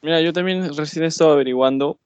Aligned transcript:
Mira, 0.00 0.20
yo 0.20 0.32
también 0.32 0.74
recién 0.76 1.04
he 1.04 1.08
estado 1.08 1.32
averiguando 1.32 1.98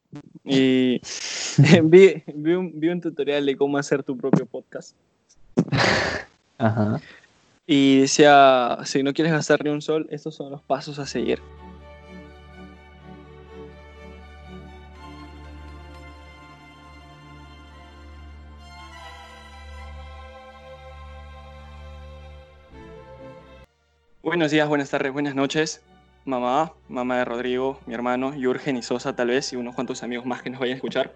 y 0.45 1.00
vi, 1.85 2.22
vi, 2.26 2.53
un, 2.54 2.80
vi 2.80 2.88
un 2.88 3.00
tutorial 3.00 3.45
de 3.45 3.57
cómo 3.57 3.76
hacer 3.76 4.03
tu 4.03 4.17
propio 4.17 4.46
podcast. 4.46 4.96
Ajá. 6.59 7.01
Y 7.67 8.01
decía, 8.01 8.79
si 8.85 9.03
no 9.03 9.13
quieres 9.13 9.33
gastar 9.33 9.63
ni 9.63 9.71
un 9.71 9.83
sol, 9.83 10.07
estos 10.11 10.35
son 10.35 10.51
los 10.51 10.63
pasos 10.63 10.99
a 10.99 11.07
seguir. 11.07 11.41
Buenos 24.23 24.51
días, 24.51 24.69
buenas 24.69 24.88
tardes, 24.88 25.12
buenas 25.12 25.34
noches. 25.34 25.83
Mamá, 26.25 26.73
mamá 26.89 27.19
de 27.19 27.25
Rodrigo, 27.25 27.80
mi 27.84 27.95
hermano, 27.95 28.33
Jürgen 28.33 28.77
y 28.77 28.83
Sosa 28.83 29.17
tal 29.17 29.29
vez, 29.29 29.53
y 29.53 29.57
unos 29.57 29.75
cuantos 29.75 30.05
amigos 30.05 30.25
más 30.25 30.41
que 30.41 30.51
nos 30.51 30.61
vayan 30.61 30.75
a 30.75 30.77
escuchar. 30.77 31.13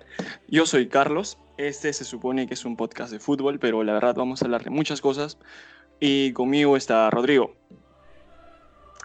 Yo 0.49 0.67
soy 0.67 0.89
Carlos, 0.89 1.39
este 1.59 1.93
se 1.93 2.05
supone 2.05 2.49
que 2.49 2.55
es 2.55 2.65
un 2.65 2.77
podcast 2.77 3.13
de 3.13 3.21
fútbol, 3.21 3.61
pero 3.61 3.85
la 3.85 3.93
verdad 3.93 4.17
vamos 4.17 4.43
a 4.43 4.47
hablar 4.47 4.65
de 4.65 4.71
muchas 4.71 5.01
cosas. 5.01 5.39
Y 6.01 6.33
conmigo 6.33 6.77
está 6.77 7.09
Rodrigo. 7.11 7.53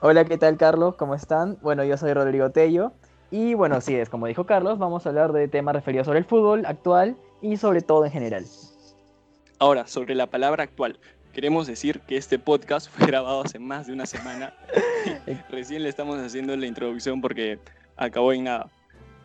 Hola, 0.01 0.25
¿qué 0.25 0.39
tal 0.39 0.57
Carlos? 0.57 0.95
¿Cómo 0.95 1.13
están? 1.13 1.59
Bueno, 1.61 1.83
yo 1.83 1.95
soy 1.97 2.13
Rodrigo 2.13 2.49
Tello. 2.49 2.93
Y 3.29 3.53
bueno, 3.53 3.79
sí, 3.79 3.93
es 3.93 4.09
como 4.09 4.25
dijo 4.25 4.47
Carlos, 4.47 4.79
vamos 4.79 5.05
a 5.05 5.09
hablar 5.09 5.33
de 5.33 5.47
temas 5.47 5.75
referidos 5.75 6.07
sobre 6.07 6.17
el 6.17 6.25
fútbol 6.25 6.65
actual 6.65 7.15
y 7.43 7.57
sobre 7.57 7.81
todo 7.81 8.05
en 8.05 8.11
general. 8.11 8.45
Ahora, 9.59 9.85
sobre 9.85 10.15
la 10.15 10.25
palabra 10.25 10.63
actual. 10.63 10.99
Queremos 11.33 11.65
decir 11.65 12.01
que 12.01 12.17
este 12.17 12.39
podcast 12.39 12.89
fue 12.89 13.07
grabado 13.07 13.41
hace 13.43 13.59
más 13.59 13.87
de 13.87 13.93
una 13.93 14.05
semana. 14.05 14.53
Recién 15.49 15.83
le 15.83 15.89
estamos 15.89 16.19
haciendo 16.19 16.55
la 16.57 16.65
introducción 16.65 17.21
porque 17.21 17.59
acabó 17.95 18.33
en 18.33 18.45
nada. 18.45 18.67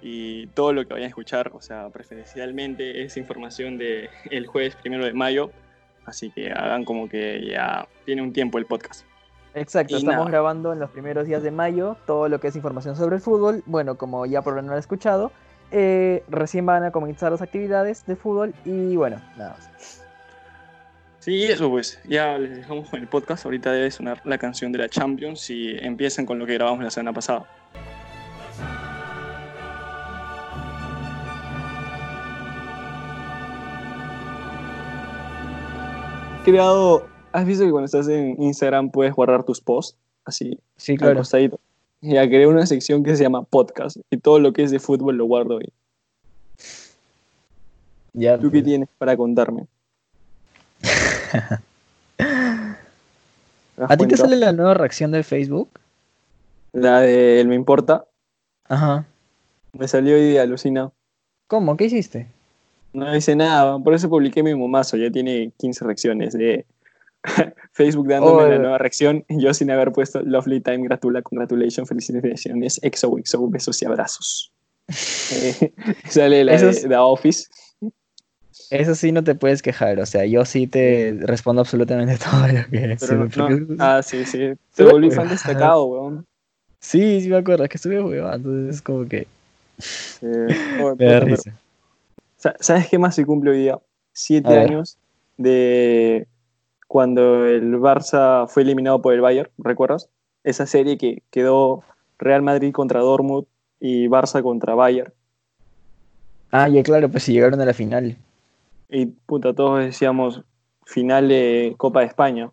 Y 0.03 0.47
todo 0.49 0.73
lo 0.73 0.87
que 0.87 0.93
vayan 0.93 1.07
a 1.07 1.09
escuchar, 1.09 1.51
o 1.55 1.61
sea, 1.61 1.89
preferencialmente 1.89 3.03
es 3.03 3.17
información 3.17 3.77
del 3.79 4.09
el 4.31 4.47
jueves 4.47 4.77
primero 4.77 5.05
de 5.05 5.13
mayo. 5.13 5.51
Así 6.05 6.31
que 6.31 6.53
hagan 6.53 6.85
como 6.85 7.09
que 7.09 7.45
ya 7.51 7.89
tiene 8.05 8.23
un 8.23 8.33
tiempo 8.33 8.59
el 8.59 8.67
podcast. 8.67 9.05
Exacto, 9.55 9.95
Y 9.95 9.97
estamos 9.97 10.19
nada. 10.19 10.31
grabando 10.31 10.73
en 10.73 10.79
los 10.79 10.91
primeros 10.91 11.27
días 11.27 11.43
de 11.43 11.51
mayo 11.51 11.97
todo 12.07 12.29
lo 12.29 12.39
que 12.39 12.49
es 12.49 12.57
información 12.57 12.95
sobre 12.95 13.17
el 13.17 13.23
fútbol. 13.23 13.65
Bueno, 13.67 13.97
como 13.97 14.27
ya 14.27 14.43
por 14.43 14.55
lo 14.55 14.63
menos 14.63 14.75
han 14.75 14.79
escuchado, 14.79 15.33
eh, 15.73 16.23
recién 16.29 16.67
van 16.67 16.85
a 16.85 16.93
comenzar 16.93 17.33
las 17.33 17.43
actividades 17.43 18.07
de 18.07 18.15
fútbol 18.15 18.55
y 18.65 18.95
bueno, 18.95 19.21
nada 19.37 19.57
más. 19.57 20.06
Sí, 21.27 21.43
eso 21.43 21.69
pues, 21.69 21.99
ya 22.09 22.39
les 22.39 22.59
dejamos 22.59 22.89
con 22.89 23.01
el 23.01 23.09
podcast. 23.09 23.45
Ahorita 23.47 23.73
debe 23.73 23.91
sonar 23.91 24.23
la 24.25 24.39
canción 24.39 24.71
de 24.71 24.79
la 24.79 24.89
Champions 24.89 25.51
y 25.51 25.77
empiezan 25.77 26.25
con 26.25 26.39
lo 26.39 26.47
que 26.47 26.55
grabamos 26.55 26.85
la 26.85 26.91
semana 26.93 27.13
pasada. 27.13 27.45
Creado, 36.45 37.09
¿has 37.33 37.45
visto 37.45 37.65
que 37.65 37.73
cuando 37.73 37.87
estás 37.87 38.07
en 38.07 38.41
Instagram 38.41 38.93
puedes 38.93 39.13
guardar 39.13 39.43
tus 39.43 39.61
posts? 39.61 39.99
Así, 40.25 40.61
Sí, 40.77 40.93
al 40.93 40.99
claro. 40.99 41.17
costadito. 41.17 41.59
Ya 42.03 42.25
creé 42.29 42.47
una 42.47 42.67
sección 42.67 43.03
que 43.03 43.17
se 43.17 43.25
llama 43.25 43.43
podcast 43.43 43.97
y 44.11 44.19
todo 44.19 44.39
lo 44.39 44.53
que 44.53 44.63
es 44.63 44.71
de 44.71 44.79
fútbol 44.79 45.17
lo 45.17 45.25
guardo 45.25 45.59
ahí. 45.59 45.73
Ya, 48.13 48.39
¿Tú 48.39 48.49
qué 48.53 48.63
tienes 48.63 48.89
para 48.97 49.17
contarme? 49.17 49.67
¿Te 52.17 52.25
das 53.77 53.91
¿A 53.91 53.97
ti 53.97 54.07
te 54.07 54.17
sale 54.17 54.37
la 54.37 54.53
nueva 54.53 54.75
reacción 54.75 55.11
de 55.13 55.23
Facebook? 55.23 55.69
La 56.73 57.01
de 57.01 57.41
El 57.41 57.49
Me 57.49 57.55
Importa. 57.55 58.05
Ajá. 58.65 59.07
Me 59.73 59.87
salió 59.89 60.17
día, 60.17 60.43
alucinado. 60.43 60.93
¿Cómo? 61.47 61.77
¿Qué 61.77 61.85
hiciste? 61.85 62.27
No 62.93 63.13
dice 63.13 63.37
nada, 63.37 63.79
por 63.79 63.93
eso 63.95 64.09
publiqué 64.09 64.43
mi 64.43 64.55
momazo, 64.55 64.97
ya 64.97 65.11
tiene 65.11 65.53
15 65.59 65.85
reacciones 65.85 66.33
de 66.33 66.65
Facebook 67.73 68.09
dándome 68.09 68.43
Oh, 68.45 68.49
la 68.49 68.55
eh. 68.57 68.59
nueva 68.59 68.79
reacción, 68.79 69.25
yo 69.29 69.53
sin 69.53 69.71
haber 69.71 69.93
puesto 69.93 70.23
Lovely 70.23 70.61
Time, 70.63 70.85
gratula, 70.85 71.21
congratulations, 71.21 71.87
felicitaciones, 71.89 72.81
XOXO, 72.83 73.49
besos 73.51 73.81
y 73.83 73.85
abrazos. 73.87 74.53
Eh, 75.33 75.73
sale 76.09 76.45
la 76.45 76.57
de 76.57 76.71
es- 76.71 76.89
The 76.89 76.97
Office. 76.97 77.47
Eso 78.71 78.95
sí 78.95 79.13
no 79.13 79.23
te 79.23 79.35
puedes 79.35 79.63
quejar, 79.63 80.01
o 80.01 80.07
sea, 80.07 80.25
yo 80.27 80.45
sí 80.45 80.67
te 80.67 81.17
respondo 81.21 81.61
absolutamente 81.61 82.17
todo 82.25 82.47
lo 82.49 82.69
que 82.71 82.97
Pero 82.99 83.29
no, 83.37 83.77
ah, 83.79 84.03
sí, 84.03 84.25
sí. 84.25 84.53
Te 84.75 84.85
volví 84.85 85.11
fan 85.11 85.29
destacado, 85.29 85.85
weón. 85.85 86.27
Sí, 86.81 87.21
sí 87.21 87.29
me 87.29 87.37
acuerdo, 87.37 87.65
es 87.65 87.71
que 87.71 87.77
estuve 87.77 88.03
huevado, 88.03 88.37
entonces 88.37 88.77
es 88.77 88.83
como 88.83 89.07
que 89.09 89.27
me 90.23 90.29
da 90.39 90.55
puta, 90.77 90.95
pero- 90.97 91.27
risa. 91.27 91.53
Sa- 92.37 92.57
¿Sabes 92.61 92.89
qué 92.89 92.99
más 92.99 93.15
se 93.15 93.25
cumple 93.25 93.51
hoy 93.53 93.59
día? 93.59 93.79
Siete 94.13 94.59
años 94.59 94.99
de 95.37 96.27
cuando 96.87 97.47
el 97.47 97.75
Barça 97.79 98.47
fue 98.49 98.63
eliminado 98.63 99.01
por 99.03 99.15
el 99.15 99.21
Bayern, 99.21 99.51
¿recuerdas? 99.59 100.09
Esa 100.45 100.67
serie 100.67 100.97
que 100.99 101.23
quedó 101.31 101.83
Real 102.19 102.43
Madrid 102.43 102.73
contra 102.73 103.01
Dortmund 103.01 103.47
y 103.81 104.07
Barça 104.07 104.43
contra 104.43 104.75
Bayern. 104.75 105.13
Ah, 106.53 106.69
ya 106.69 106.83
claro, 106.83 107.09
pues 107.11 107.25
si 107.25 107.33
llegaron 107.33 107.61
a 107.61 107.65
la 107.65 107.75
final. 107.75 108.17
Y 108.89 109.07
puta, 109.07 109.53
todos 109.53 109.81
decíamos 109.85 110.43
final 110.85 111.29
de 111.29 111.75
Copa 111.77 112.01
de 112.01 112.07
España. 112.07 112.51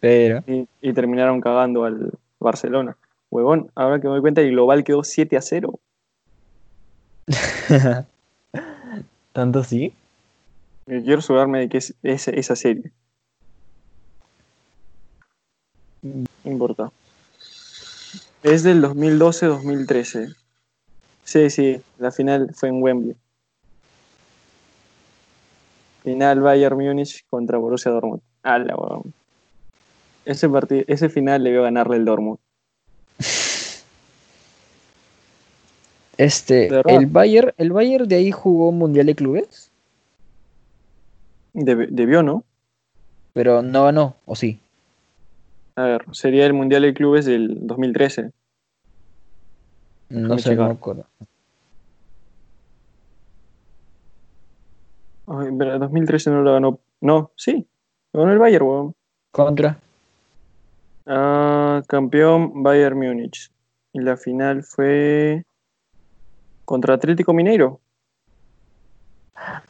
Pero, 0.00 0.42
Y, 0.46 0.66
y 0.80 0.92
terminaron 0.92 1.40
cagando 1.40 1.84
al 1.84 2.12
Barcelona. 2.38 2.96
Huevón, 3.30 3.70
ahora 3.74 3.98
que 4.00 4.06
me 4.08 4.12
doy 4.14 4.20
cuenta, 4.20 4.40
el 4.40 4.50
global 4.50 4.84
quedó 4.84 5.04
7 5.04 5.36
a 5.36 5.42
0. 5.42 5.78
¿tanto 9.32 9.64
sí? 9.64 9.94
Quiero 10.86 11.18
asegurarme 11.20 11.60
de 11.60 11.68
que 11.68 11.78
es, 11.78 11.94
es- 12.02 12.28
esa 12.28 12.56
serie. 12.56 12.90
No 16.02 16.24
importa. 16.44 16.90
Es 18.42 18.62
del 18.64 18.82
2012-2013. 18.82 20.34
Sí, 21.24 21.50
sí, 21.50 21.80
la 21.98 22.10
final 22.10 22.50
fue 22.54 22.68
en 22.68 22.82
Wembley. 22.82 23.16
Final 26.02 26.40
Bayern 26.40 26.76
Múnich 26.76 27.24
contra 27.30 27.58
Borussia 27.58 27.90
Dortmund. 27.92 28.22
Ala, 28.42 28.74
weón. 28.76 29.14
Ese, 30.24 30.48
partido, 30.48 30.84
ese 30.86 31.08
final 31.08 31.42
debió 31.44 31.62
ganarle 31.62 31.96
el 31.96 32.04
Dortmund. 32.04 32.38
Este, 36.18 36.68
el 36.86 37.06
Bayern, 37.06 37.52
el 37.56 37.72
Bayern 37.72 38.06
de 38.06 38.16
ahí 38.16 38.30
jugó 38.30 38.70
Mundial 38.70 39.06
de 39.06 39.14
Clubes, 39.14 39.70
Deb- 41.54 41.88
debió, 41.90 42.22
¿no? 42.22 42.44
pero 43.32 43.62
no 43.62 43.84
ganó, 43.84 44.16
¿o 44.26 44.36
sí? 44.36 44.58
A 45.76 45.84
ver, 45.84 46.04
sería 46.12 46.44
el 46.44 46.52
Mundial 46.52 46.82
de 46.82 46.92
Clubes 46.92 47.24
del 47.24 47.66
2013. 47.66 48.30
No 50.10 50.36
sé, 50.38 50.54
no 50.54 50.66
me 50.66 50.72
acuerdo. 50.72 51.06
Ay, 55.26 55.48
pero 55.56 55.74
el 55.74 55.80
2013 55.80 56.30
no 56.30 56.42
lo 56.42 56.52
ganó. 56.52 56.78
No, 57.00 57.30
sí. 57.36 57.66
Lo 58.12 58.20
ganó 58.20 58.32
el 58.32 58.38
Bayern, 58.38 58.66
weón. 58.66 58.94
Contra. 59.30 59.78
Ah, 61.06 61.82
campeón 61.86 62.62
Bayern 62.62 62.98
Múnich. 62.98 63.50
Y 63.92 64.00
la 64.00 64.16
final 64.16 64.62
fue 64.62 65.44
contra 66.64 66.94
Atlético 66.94 67.32
Mineiro. 67.32 67.80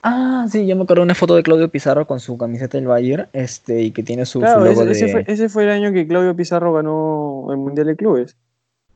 Ah, 0.03 0.47
sí, 0.51 0.67
yo 0.67 0.77
me 0.77 0.83
acuerdo 0.83 1.01
de 1.03 1.07
una 1.07 1.15
foto 1.15 1.35
de 1.35 1.43
Claudio 1.43 1.69
Pizarro 1.69 2.07
con 2.07 2.21
su 2.21 2.37
camiseta 2.37 2.77
del 2.77 2.87
Bayern, 2.87 3.29
este, 3.33 3.83
y 3.83 3.91
que 3.91 4.03
tiene 4.03 4.27
su, 4.27 4.33
su 4.33 4.41
Claro, 4.41 4.65
logo 4.65 4.83
ese, 4.83 4.91
ese 4.93 5.07
de... 5.07 5.13
fue, 5.13 5.25
ese 5.27 5.49
fue 5.49 5.65
el 5.65 5.71
año 5.71 5.93
que 5.93 6.07
Claudio 6.07 6.37
Pizarro 6.37 6.73
ganó 6.75 7.47
el 7.51 7.57
Mundial 7.57 7.87
de 7.87 7.97
Clubes. 7.97 8.37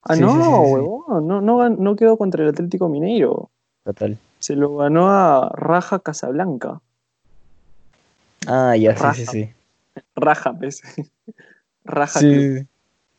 Ah, 0.02 0.14
Sí, 0.14 0.20
no, 0.20 0.32
sí, 0.32 0.36
sí, 0.42 0.48
huevón, 0.74 1.26
no, 1.26 1.70
no 1.70 1.96
quedó 1.96 2.16
contra 2.16 2.42
el 2.42 2.50
Atlético 2.50 2.88
Mineiro. 2.88 3.50
Total. 3.84 4.18
Se 4.46 4.54
lo 4.54 4.76
ganó 4.76 5.08
a 5.10 5.50
Raja 5.56 5.98
Casablanca. 5.98 6.80
Ah, 8.46 8.76
ya, 8.76 8.96
sí, 8.96 9.02
Raja. 9.02 9.14
sí, 9.14 9.26
sí. 9.32 9.50
Raja, 10.14 10.52
pues. 10.56 10.82
Raja 11.84 12.20
Club 12.20 12.68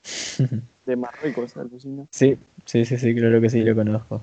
Sí, 0.03 0.47
de 0.85 0.95
Marruecos, 0.95 1.57
alucina. 1.57 2.05
sí, 2.11 2.37
sí, 2.63 2.85
sí, 2.85 2.97
sí, 2.97 3.13
claro 3.13 3.41
que 3.41 3.49
sí, 3.49 3.61
lo 3.61 3.75
conozco. 3.75 4.21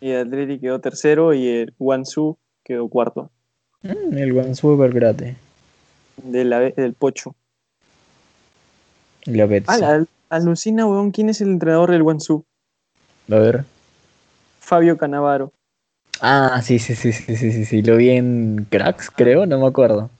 Y 0.00 0.10
el 0.10 0.26
Atlético 0.26 0.60
quedó 0.60 0.80
tercero 0.80 1.32
y 1.34 1.46
el 1.46 1.74
Guangzhou 1.78 2.36
quedó 2.64 2.88
cuarto. 2.88 3.30
Mm, 3.84 4.18
el 4.18 4.32
Guangzhou 4.32 4.76
Belgrade. 4.76 5.36
De 6.16 6.44
la, 6.44 6.58
del 6.58 6.94
Pocho. 6.94 7.36
La 9.26 9.46
Betsi. 9.46 9.70
Ah, 9.70 9.78
la- 9.78 10.06
alucina, 10.30 10.84
weón, 10.84 11.12
¿quién 11.12 11.28
es 11.28 11.40
el 11.42 11.50
entrenador 11.50 11.92
del 11.92 12.02
Guangzhou? 12.02 12.44
A 13.30 13.36
ver. 13.36 13.64
Fabio 14.58 14.98
Canavaro. 14.98 15.52
Ah, 16.20 16.60
sí, 16.62 16.78
sí, 16.78 16.94
sí, 16.94 17.12
sí, 17.12 17.36
sí, 17.36 17.52
sí, 17.52 17.64
sí, 17.64 17.82
lo 17.82 17.96
vi 17.96 18.10
en 18.10 18.66
Cracks, 18.70 19.10
creo, 19.10 19.46
no 19.46 19.58
me 19.60 19.66
acuerdo. 19.66 20.10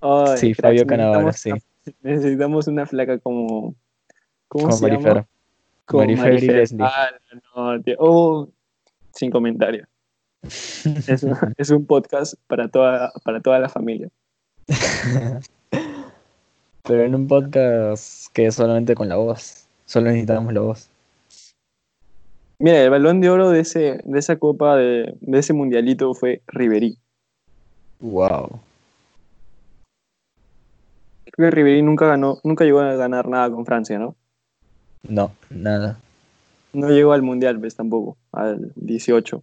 Ay, 0.00 0.36
Sí, 0.36 0.54
cracks, 0.54 0.82
Fabio 0.82 0.84
necesitamos 0.84 1.46
una- 1.46 1.58
necesitamos 2.02 2.66
una 2.68 2.86
flaca 2.86 3.18
como. 3.18 3.74
¿Cómo 4.48 4.64
Como 4.64 4.72
se 4.76 4.86
llama? 4.88 4.98
Marifer. 5.00 5.24
Con 5.86 5.98
Marifer 6.00 6.26
y 6.26 6.30
Marifer. 6.34 6.56
Leslie. 6.56 6.84
Ah, 6.84 7.08
no, 7.56 7.82
tío. 7.82 7.94
Oh, 7.98 8.48
sin 9.12 9.30
comentario. 9.30 9.86
Es 10.44 11.22
un, 11.24 11.36
es 11.56 11.70
un 11.70 11.86
podcast 11.86 12.34
para 12.46 12.68
toda, 12.68 13.10
para 13.24 13.40
toda 13.40 13.58
la 13.58 13.68
familia. 13.68 14.08
Pero 16.82 17.02
en 17.02 17.14
un 17.16 17.26
podcast 17.26 18.32
que 18.32 18.46
es 18.46 18.54
solamente 18.54 18.94
con 18.94 19.08
la 19.08 19.16
voz. 19.16 19.66
Solo 19.86 20.06
necesitamos 20.08 20.52
la 20.52 20.60
voz. 20.60 20.88
Mira, 22.58 22.82
el 22.82 22.90
balón 22.90 23.20
de 23.20 23.28
oro 23.28 23.50
de, 23.50 23.60
ese, 23.60 24.00
de 24.04 24.18
esa 24.18 24.36
copa, 24.36 24.76
de, 24.76 25.14
de 25.20 25.38
ese 25.38 25.52
mundialito 25.52 26.14
fue 26.14 26.42
Ribery. 26.46 26.98
Wow. 28.00 28.60
Creo 31.24 31.50
que 31.50 31.54
Ribery 31.54 31.82
nunca 31.82 32.06
ganó, 32.06 32.38
nunca 32.44 32.64
llegó 32.64 32.80
a 32.80 32.94
ganar 32.94 33.28
nada 33.28 33.50
con 33.50 33.66
Francia, 33.66 33.98
¿no? 33.98 34.16
No, 35.06 35.32
nada. 35.50 35.98
No 36.72 36.88
llegó 36.88 37.12
al 37.12 37.22
mundial, 37.22 37.58
pues 37.60 37.74
tampoco, 37.74 38.16
al 38.32 38.72
18. 38.76 39.42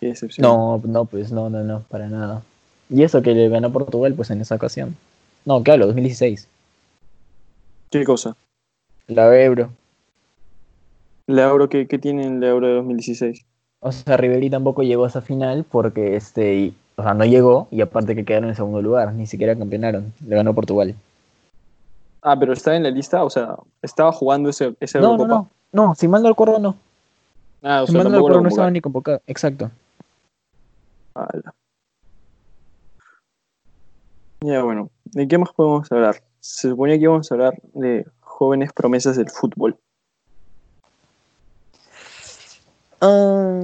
Qué 0.00 0.06
decepción. 0.06 0.44
No, 0.44 0.80
no, 0.84 1.04
pues 1.06 1.32
no, 1.32 1.50
no, 1.50 1.64
no, 1.64 1.80
para 1.88 2.08
nada. 2.08 2.42
Y 2.88 3.02
eso 3.02 3.22
que 3.22 3.34
le 3.34 3.48
ganó 3.48 3.72
Portugal, 3.72 4.14
pues 4.14 4.30
en 4.30 4.40
esa 4.40 4.54
ocasión. 4.54 4.96
No, 5.44 5.62
claro, 5.62 5.86
2016. 5.86 6.48
¿Qué 7.90 8.04
cosa? 8.04 8.36
La 9.06 9.36
Euro. 9.40 9.70
¿La 11.26 11.44
Euro 11.48 11.68
tiene 11.68 12.26
en 12.26 12.40
la 12.40 12.48
Euro 12.48 12.66
de 12.68 12.74
2016? 12.74 13.46
O 13.80 13.92
sea, 13.92 14.16
Ribery 14.16 14.50
tampoco 14.50 14.82
llegó 14.82 15.04
a 15.04 15.08
esa 15.08 15.20
final 15.22 15.64
porque 15.70 16.16
este, 16.16 16.54
y- 16.54 16.76
o 16.96 17.02
sea, 17.02 17.14
no 17.14 17.24
llegó 17.24 17.68
y 17.70 17.80
aparte 17.80 18.14
que 18.14 18.24
quedaron 18.24 18.48
en 18.50 18.54
segundo 18.56 18.80
lugar, 18.82 19.12
ni 19.14 19.26
siquiera 19.26 19.56
campeonaron. 19.56 20.12
Le 20.26 20.36
ganó 20.36 20.54
Portugal. 20.54 20.94
Ah, 22.22 22.38
pero 22.38 22.52
está 22.52 22.74
en 22.76 22.82
la 22.84 22.90
lista, 22.90 23.24
o 23.24 23.30
sea, 23.30 23.56
estaba 23.82 24.12
jugando 24.12 24.48
ese, 24.48 24.74
esa 24.80 24.98
No, 24.98 25.08
no, 25.08 25.12
Eurocopa. 25.24 25.34
no. 25.72 25.86
No, 25.88 25.94
si 25.94 26.08
mal 26.08 26.22
no 26.22 26.28
recuerdo, 26.30 26.58
no. 26.58 26.76
Ah, 27.62 27.82
o 27.82 27.86
Si 27.86 27.92
sea, 27.92 28.02
mal 28.02 28.12
no 28.12 28.16
recuerdo, 28.18 28.40
no 28.40 28.48
estaba 28.48 28.70
ni 28.70 28.80
convocado. 28.80 29.20
Exacto. 29.26 29.70
Ala. 31.14 31.54
Ya, 34.42 34.62
bueno, 34.62 34.90
¿de 35.04 35.26
qué 35.26 35.38
más 35.38 35.52
podemos 35.52 35.90
hablar? 35.90 36.22
Se 36.40 36.68
suponía 36.68 36.96
que 36.96 37.02
íbamos 37.04 37.30
a 37.30 37.34
hablar 37.34 37.54
de 37.72 38.06
jóvenes 38.20 38.72
promesas 38.72 39.16
del 39.16 39.30
fútbol. 39.30 39.78
Ah, 43.06 43.60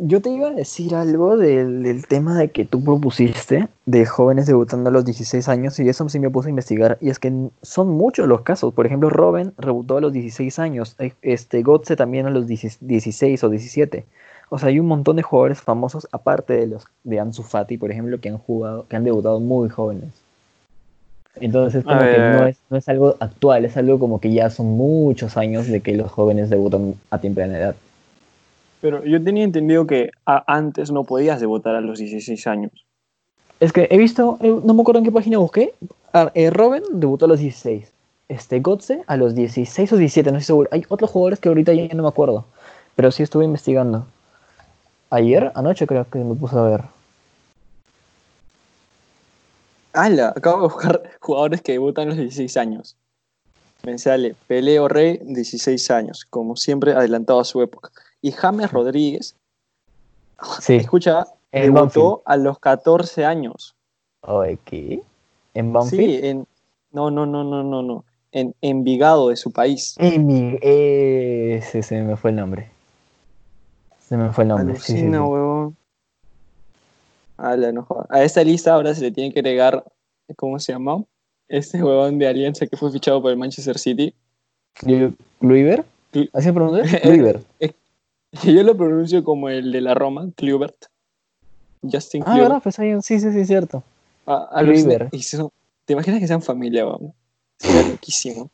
yo 0.00 0.22
te 0.22 0.30
iba 0.30 0.46
a 0.46 0.52
decir 0.52 0.94
algo 0.94 1.36
del, 1.36 1.82
del 1.82 2.06
tema 2.06 2.38
de 2.38 2.50
que 2.52 2.64
tú 2.64 2.84
propusiste 2.84 3.68
de 3.84 4.06
jóvenes 4.06 4.46
debutando 4.46 4.90
a 4.90 4.92
los 4.92 5.04
16 5.04 5.48
años 5.48 5.80
y 5.80 5.88
eso 5.88 6.08
sí 6.08 6.20
me 6.20 6.30
puse 6.30 6.48
a 6.48 6.50
investigar 6.50 6.98
y 7.00 7.10
es 7.10 7.18
que 7.18 7.32
son 7.62 7.88
muchos 7.90 8.28
los 8.28 8.42
casos. 8.42 8.72
Por 8.72 8.86
ejemplo, 8.86 9.10
Robin 9.10 9.52
debutó 9.58 9.96
a 9.96 10.00
los 10.00 10.12
16 10.12 10.56
años, 10.60 10.94
eh, 11.00 11.14
este 11.22 11.64
Gotze 11.64 11.96
también 11.96 12.26
a 12.26 12.30
los 12.30 12.46
10 12.46 12.78
16 12.80 13.42
o 13.42 13.48
17. 13.48 14.04
O 14.50 14.58
sea, 14.58 14.68
hay 14.68 14.78
un 14.78 14.86
montón 14.86 15.16
de 15.16 15.22
jugadores 15.22 15.60
famosos 15.60 16.06
aparte 16.12 16.52
de 16.52 16.68
los 16.68 16.84
de 17.02 17.18
Ansu 17.18 17.42
Fati, 17.42 17.76
por 17.76 17.90
ejemplo, 17.90 18.20
que 18.20 18.28
han 18.28 18.38
jugado, 18.38 18.86
que 18.88 18.94
han 18.94 19.02
debutado 19.02 19.40
muy 19.40 19.68
jóvenes. 19.68 20.14
Entonces 21.40 21.80
es 21.80 21.84
como 21.84 21.98
que 21.98 22.06
ver. 22.06 22.40
no 22.40 22.46
es, 22.46 22.56
no 22.70 22.76
es 22.76 22.88
algo 22.88 23.16
actual, 23.18 23.64
es 23.64 23.76
algo 23.76 23.98
como 23.98 24.20
que 24.20 24.32
ya 24.32 24.48
son 24.48 24.66
muchos 24.66 25.36
años 25.36 25.66
de 25.66 25.80
que 25.80 25.96
los 25.96 26.08
jóvenes 26.08 26.50
debutan 26.50 26.94
a 27.10 27.18
temprana 27.18 27.58
edad. 27.58 27.76
Pero 28.80 29.04
yo 29.04 29.22
tenía 29.22 29.44
entendido 29.44 29.86
que 29.86 30.10
antes 30.24 30.90
no 30.90 31.04
podías 31.04 31.40
debutar 31.40 31.74
a 31.74 31.80
los 31.80 31.98
16 31.98 32.46
años. 32.46 32.72
Es 33.60 33.72
que 33.72 33.88
he 33.90 33.98
visto, 33.98 34.38
eh, 34.40 34.60
no 34.64 34.74
me 34.74 34.82
acuerdo 34.82 35.00
en 35.00 35.04
qué 35.04 35.12
página 35.12 35.38
busqué. 35.38 35.74
Eh, 36.34 36.50
Robin 36.50 36.82
debutó 36.92 37.24
a 37.24 37.28
los 37.28 37.40
16. 37.40 37.90
Este 38.28 38.60
Gotze 38.60 39.02
a 39.06 39.16
los 39.16 39.34
16 39.34 39.92
o 39.92 39.96
17, 39.96 40.30
no 40.30 40.38
estoy 40.38 40.46
seguro. 40.46 40.68
Hay 40.72 40.84
otros 40.88 41.10
jugadores 41.10 41.40
que 41.40 41.48
ahorita 41.48 41.72
ya 41.72 41.92
no 41.94 42.04
me 42.04 42.08
acuerdo. 42.08 42.44
Pero 42.94 43.10
sí 43.10 43.22
estuve 43.22 43.44
investigando. 43.44 44.06
Ayer, 45.10 45.50
anoche 45.54 45.86
creo 45.86 46.06
que 46.08 46.18
me 46.18 46.34
puse 46.34 46.56
a 46.56 46.62
ver. 46.62 46.82
¡Hala! 49.92 50.34
Acabo 50.36 50.58
de 50.58 50.68
buscar 50.68 51.02
jugadores 51.20 51.62
que 51.62 51.72
debutan 51.72 52.08
a 52.08 52.10
los 52.10 52.18
16 52.18 52.56
años. 52.58 52.96
Me 53.82 53.98
sale 53.98 54.36
Pelé 54.46 54.78
o 54.78 54.86
Rey, 54.86 55.20
16 55.24 55.90
años, 55.90 56.26
como 56.28 56.56
siempre 56.56 56.92
adelantado 56.92 57.40
a 57.40 57.44
su 57.44 57.62
época. 57.62 57.90
Y 58.20 58.32
James 58.32 58.70
Rodríguez, 58.72 59.36
Sí, 60.60 60.76
escucha, 60.76 61.26
en 61.52 61.74
debutó 61.74 62.22
a 62.24 62.36
los 62.36 62.58
14 62.58 63.24
años. 63.24 63.74
¿qué? 64.64 65.00
¿En 65.54 65.72
Banfield? 65.72 66.20
Sí, 66.20 66.26
en. 66.26 66.46
No, 66.90 67.10
no, 67.10 67.26
no, 67.26 67.44
no, 67.44 67.62
no, 67.62 67.82
no. 67.82 68.04
En 68.32 68.54
Envigado 68.60 69.28
de 69.30 69.36
su 69.36 69.50
país. 69.52 69.96
Ese 69.98 71.82
se 71.82 72.02
me 72.02 72.16
fue 72.16 72.30
el 72.30 72.36
nombre. 72.36 72.70
Se 74.00 74.16
me 74.16 74.30
fue 74.32 74.44
el 74.44 74.48
nombre. 74.48 74.76
sí, 74.76 74.82
sí, 74.84 74.92
Alucina, 74.92 75.18
sí. 75.18 75.24
huevón. 75.24 75.76
Ala, 77.36 77.72
no 77.72 77.84
jodas. 77.84 78.06
A 78.10 78.22
esta 78.22 78.42
lista 78.42 78.74
ahora 78.74 78.94
se 78.94 79.02
le 79.02 79.10
tiene 79.12 79.32
que 79.32 79.40
agregar, 79.40 79.84
¿cómo 80.36 80.58
se 80.58 80.72
llama? 80.72 81.04
Este 81.48 81.82
huevón 81.82 82.18
de 82.18 82.26
Alianza 82.26 82.66
que 82.66 82.76
fue 82.76 82.90
fichado 82.90 83.22
por 83.22 83.30
el 83.30 83.38
Manchester 83.38 83.78
City. 83.78 84.14
Clu- 86.12 86.30
¿Así 86.32 86.44
se 86.46 86.52
pronuncia? 86.52 87.00
Kluivert. 87.02 87.44
Yo 88.44 88.62
lo 88.62 88.76
pronuncio 88.76 89.24
como 89.24 89.48
el 89.48 89.72
de 89.72 89.80
la 89.80 89.94
Roma, 89.94 90.28
Kluivert. 90.36 90.76
Justin 91.82 92.22
Ah, 92.22 92.26
Kluivert. 92.26 92.48
¿verdad? 92.50 92.62
Pues 92.62 92.78
hay 92.78 92.92
un... 92.94 93.02
Sí, 93.02 93.20
sí, 93.20 93.32
sí, 93.32 93.44
cierto. 93.44 93.82
Ah. 94.26 94.48
Kluivert. 94.60 95.14
Son- 95.14 95.50
¿Te 95.84 95.94
imaginas 95.94 96.20
que 96.20 96.26
sean 96.26 96.42
familia, 96.42 96.84
huevón? 96.86 97.14
Sería 97.58 97.82
loquísimo. 97.82 98.50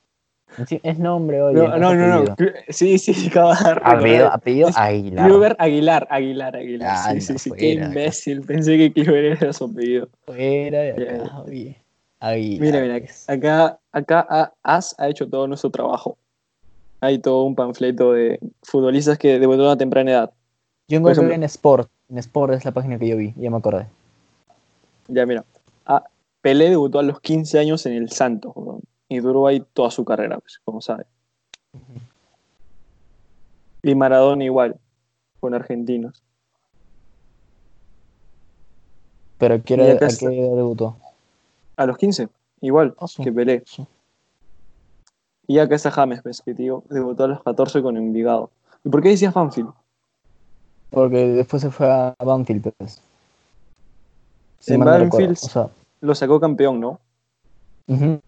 Sí, 0.68 0.78
es 0.84 0.98
nombre, 1.00 1.42
oye. 1.42 1.56
No, 1.56 1.76
no, 1.78 1.94
no, 1.96 2.24
no. 2.24 2.36
Sí, 2.68 2.96
sí, 2.98 3.28
dar- 3.34 3.82
Apellido, 3.84 4.28
apellido 4.32 4.68
Aguilar. 4.76 5.26
Kluivert 5.26 5.60
Aguilar, 5.60 6.06
Aguilar, 6.10 6.56
Aguilar. 6.56 6.88
Ah, 6.92 7.08
sí, 7.08 7.14
no, 7.14 7.20
sí, 7.20 7.38
sí, 7.38 7.50
qué 7.58 7.70
imbécil. 7.72 8.40
Pensé 8.42 8.78
que 8.78 8.92
Kluivert 8.92 9.42
era 9.42 9.52
su 9.52 9.64
apellido. 9.64 10.08
Fuera 10.26 10.78
de 10.78 10.92
acá, 10.92 11.40
oye. 11.40 11.76
Aguilar. 12.20 12.60
Mira, 12.60 12.80
mira, 12.98 13.08
acá, 13.26 13.78
acá 13.90 14.26
a- 14.30 14.52
As 14.62 14.94
ha 14.98 15.08
hecho 15.08 15.28
todo 15.28 15.48
nuestro 15.48 15.70
trabajo. 15.70 16.16
Hay 17.04 17.18
todo 17.18 17.42
un 17.44 17.54
panfleto 17.54 18.12
de 18.12 18.40
futbolistas 18.62 19.18
que 19.18 19.38
debutaron 19.38 19.72
a 19.72 19.76
temprana 19.76 20.10
edad. 20.10 20.32
Yo 20.88 20.96
encontré 20.98 21.34
en 21.34 21.42
Sport. 21.42 21.90
En 22.08 22.16
Sport 22.16 22.54
es 22.54 22.64
la 22.64 22.72
página 22.72 22.98
que 22.98 23.06
yo 23.06 23.18
vi, 23.18 23.34
ya 23.36 23.50
me 23.50 23.58
acordé. 23.58 23.88
Ya, 25.08 25.26
mira. 25.26 25.44
A- 25.84 26.04
Pelé 26.40 26.70
debutó 26.70 26.98
a 26.98 27.02
los 27.02 27.20
15 27.20 27.58
años 27.58 27.84
en 27.84 27.92
el 27.92 28.10
Santos 28.10 28.54
y 29.08 29.18
duró 29.20 29.46
ahí 29.46 29.62
toda 29.74 29.90
su 29.90 30.02
carrera, 30.04 30.38
pues, 30.38 30.60
como 30.64 30.80
sabe. 30.80 31.04
Y 33.82 33.94
Maradona 33.94 34.44
igual, 34.44 34.76
con 35.40 35.52
argentinos. 35.54 36.22
Pero 39.36 39.62
¿qué 39.62 39.74
Y 39.74 39.80
era, 39.80 39.92
acá 39.96 40.06
¿a 40.06 40.08
qué 40.18 40.26
edad 40.40 40.56
debutó? 40.56 40.96
A 41.76 41.84
los 41.84 41.98
15, 41.98 42.28
igual 42.62 42.94
Ah, 42.98 43.06
sí. 43.08 43.22
que 43.22 43.30
Pelé. 43.32 43.62
Sí. 43.66 43.86
Y 45.46 45.58
acá 45.58 45.74
está 45.74 45.90
James, 45.90 46.22
pues, 46.22 46.40
que 46.40 46.54
tío, 46.54 46.84
debutó 46.88 47.24
a 47.24 47.28
los 47.28 47.42
14 47.42 47.82
con 47.82 47.96
Envigado. 47.96 48.50
¿Y 48.82 48.88
por 48.88 49.02
qué 49.02 49.10
decías 49.10 49.34
Banfield? 49.34 49.70
Porque 50.90 51.26
después 51.28 51.60
se 51.62 51.70
fue 51.70 51.90
a 51.90 52.14
Banfield, 52.24 52.72
pues. 52.78 53.02
Si 54.60 54.74
En 54.74 54.80
Banfield 54.80 55.32
O 55.42 55.48
sea, 55.48 55.68
Lo 56.00 56.14
sacó 56.14 56.40
campeón, 56.40 56.80
¿no? 56.80 57.00
ujú, 57.86 58.18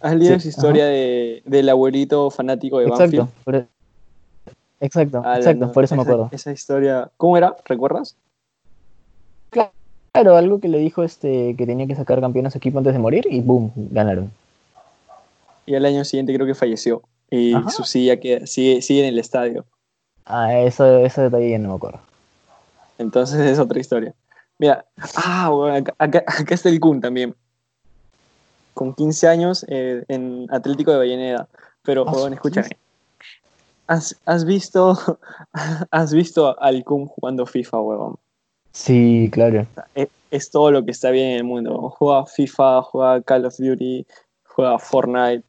¿Has 0.00 0.16
leído 0.16 0.34
Sí, 0.34 0.48
esa 0.48 0.48
historia 0.48 0.86
de, 0.86 1.42
del 1.46 1.68
abuelito 1.68 2.28
fanático 2.30 2.78
de 2.80 2.86
exacto. 2.86 3.02
Banfield? 3.02 3.44
por 3.44 3.54
e- 3.54 3.68
Exacto, 4.80 5.22
Ah, 5.24 5.36
exacto, 5.36 5.66
no, 5.66 5.72
por 5.72 5.84
eso 5.84 5.94
me 5.94 6.02
acuerdo. 6.02 6.28
Esa 6.32 6.50
historia, 6.50 7.08
¿cómo 7.16 7.36
era? 7.36 7.56
¿Recuerdas? 7.66 8.16
Claro, 9.50 10.36
algo 10.36 10.58
que 10.58 10.68
le 10.68 10.78
dijo 10.78 11.04
este 11.04 11.54
que 11.56 11.66
tenía 11.66 11.86
que 11.86 11.94
sacar 11.94 12.20
campeón 12.20 12.46
a 12.46 12.50
su 12.50 12.58
equipo 12.58 12.78
antes 12.78 12.92
de 12.92 12.98
morir 12.98 13.26
y 13.30 13.40
boom, 13.40 13.72
ganaron. 13.92 14.32
Y 15.66 15.74
al 15.74 15.84
año 15.84 16.04
siguiente 16.04 16.34
creo 16.34 16.46
que 16.46 16.54
falleció. 16.54 17.02
Y 17.30 17.54
Ajá. 17.54 17.70
su 17.70 17.84
silla 17.84 18.18
que 18.20 18.46
sigue, 18.46 18.82
sigue 18.82 19.00
en 19.00 19.06
el 19.14 19.18
estadio. 19.18 19.64
Ah, 20.26 20.58
eso, 20.58 20.98
ese 20.98 21.22
detalle 21.22 21.50
ya 21.50 21.58
no 21.58 21.70
me 21.70 21.74
acuerdo. 21.76 22.00
Entonces 22.98 23.40
es 23.40 23.58
otra 23.58 23.80
historia. 23.80 24.14
Mira, 24.58 24.84
ah, 25.16 25.48
bueno, 25.50 25.76
acá, 25.76 25.94
acá- 25.98 26.24
acá 26.26 26.54
está 26.54 26.68
el 26.68 26.78
Kun 26.78 27.00
también. 27.00 27.34
Con 28.74 28.94
15 28.94 29.28
años 29.28 29.64
eh, 29.68 30.04
en 30.08 30.46
Atlético 30.50 30.90
de 30.90 30.98
Avellaneda. 30.98 31.48
Pero, 31.82 32.04
Ah, 32.06 32.12
bueno, 32.12 32.34
escúchame. 32.34 32.70
¿Has, 33.86 34.16
has 34.24 34.44
visto, 34.44 34.96
has 35.90 36.12
visto 36.12 36.58
al 36.60 36.84
Kun 36.84 37.06
jugando 37.06 37.44
FIFA, 37.46 37.80
huevón? 37.80 38.16
Sí, 38.72 39.28
claro. 39.32 39.66
es, 39.94 40.08
es 40.30 40.50
todo 40.50 40.70
lo 40.70 40.84
que 40.84 40.92
está 40.92 41.10
bien 41.10 41.30
en 41.30 41.36
el 41.38 41.44
mundo. 41.44 41.90
Juega 41.98 42.24
FIFA, 42.26 42.82
juega 42.82 43.20
Call 43.22 43.44
of 43.46 43.56
Duty, 43.58 44.06
juega 44.44 44.78
Fortnite. 44.78 45.44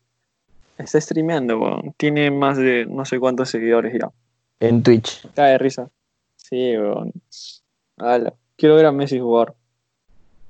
Está 0.77 0.99
streameando, 0.99 1.59
weón. 1.59 1.93
Tiene 1.97 2.31
más 2.31 2.57
de 2.57 2.85
no 2.85 3.05
sé 3.05 3.19
cuántos 3.19 3.49
seguidores 3.49 3.93
ya. 3.99 4.11
En 4.59 4.83
Twitch. 4.83 5.27
Cae 5.35 5.51
de 5.51 5.57
risa. 5.57 5.89
Sí, 6.35 6.77
weón. 6.77 7.11
Ala. 7.97 8.33
Quiero 8.55 8.75
ver 8.75 8.85
a 8.85 8.91
Messi 8.91 9.19
jugar. 9.19 9.53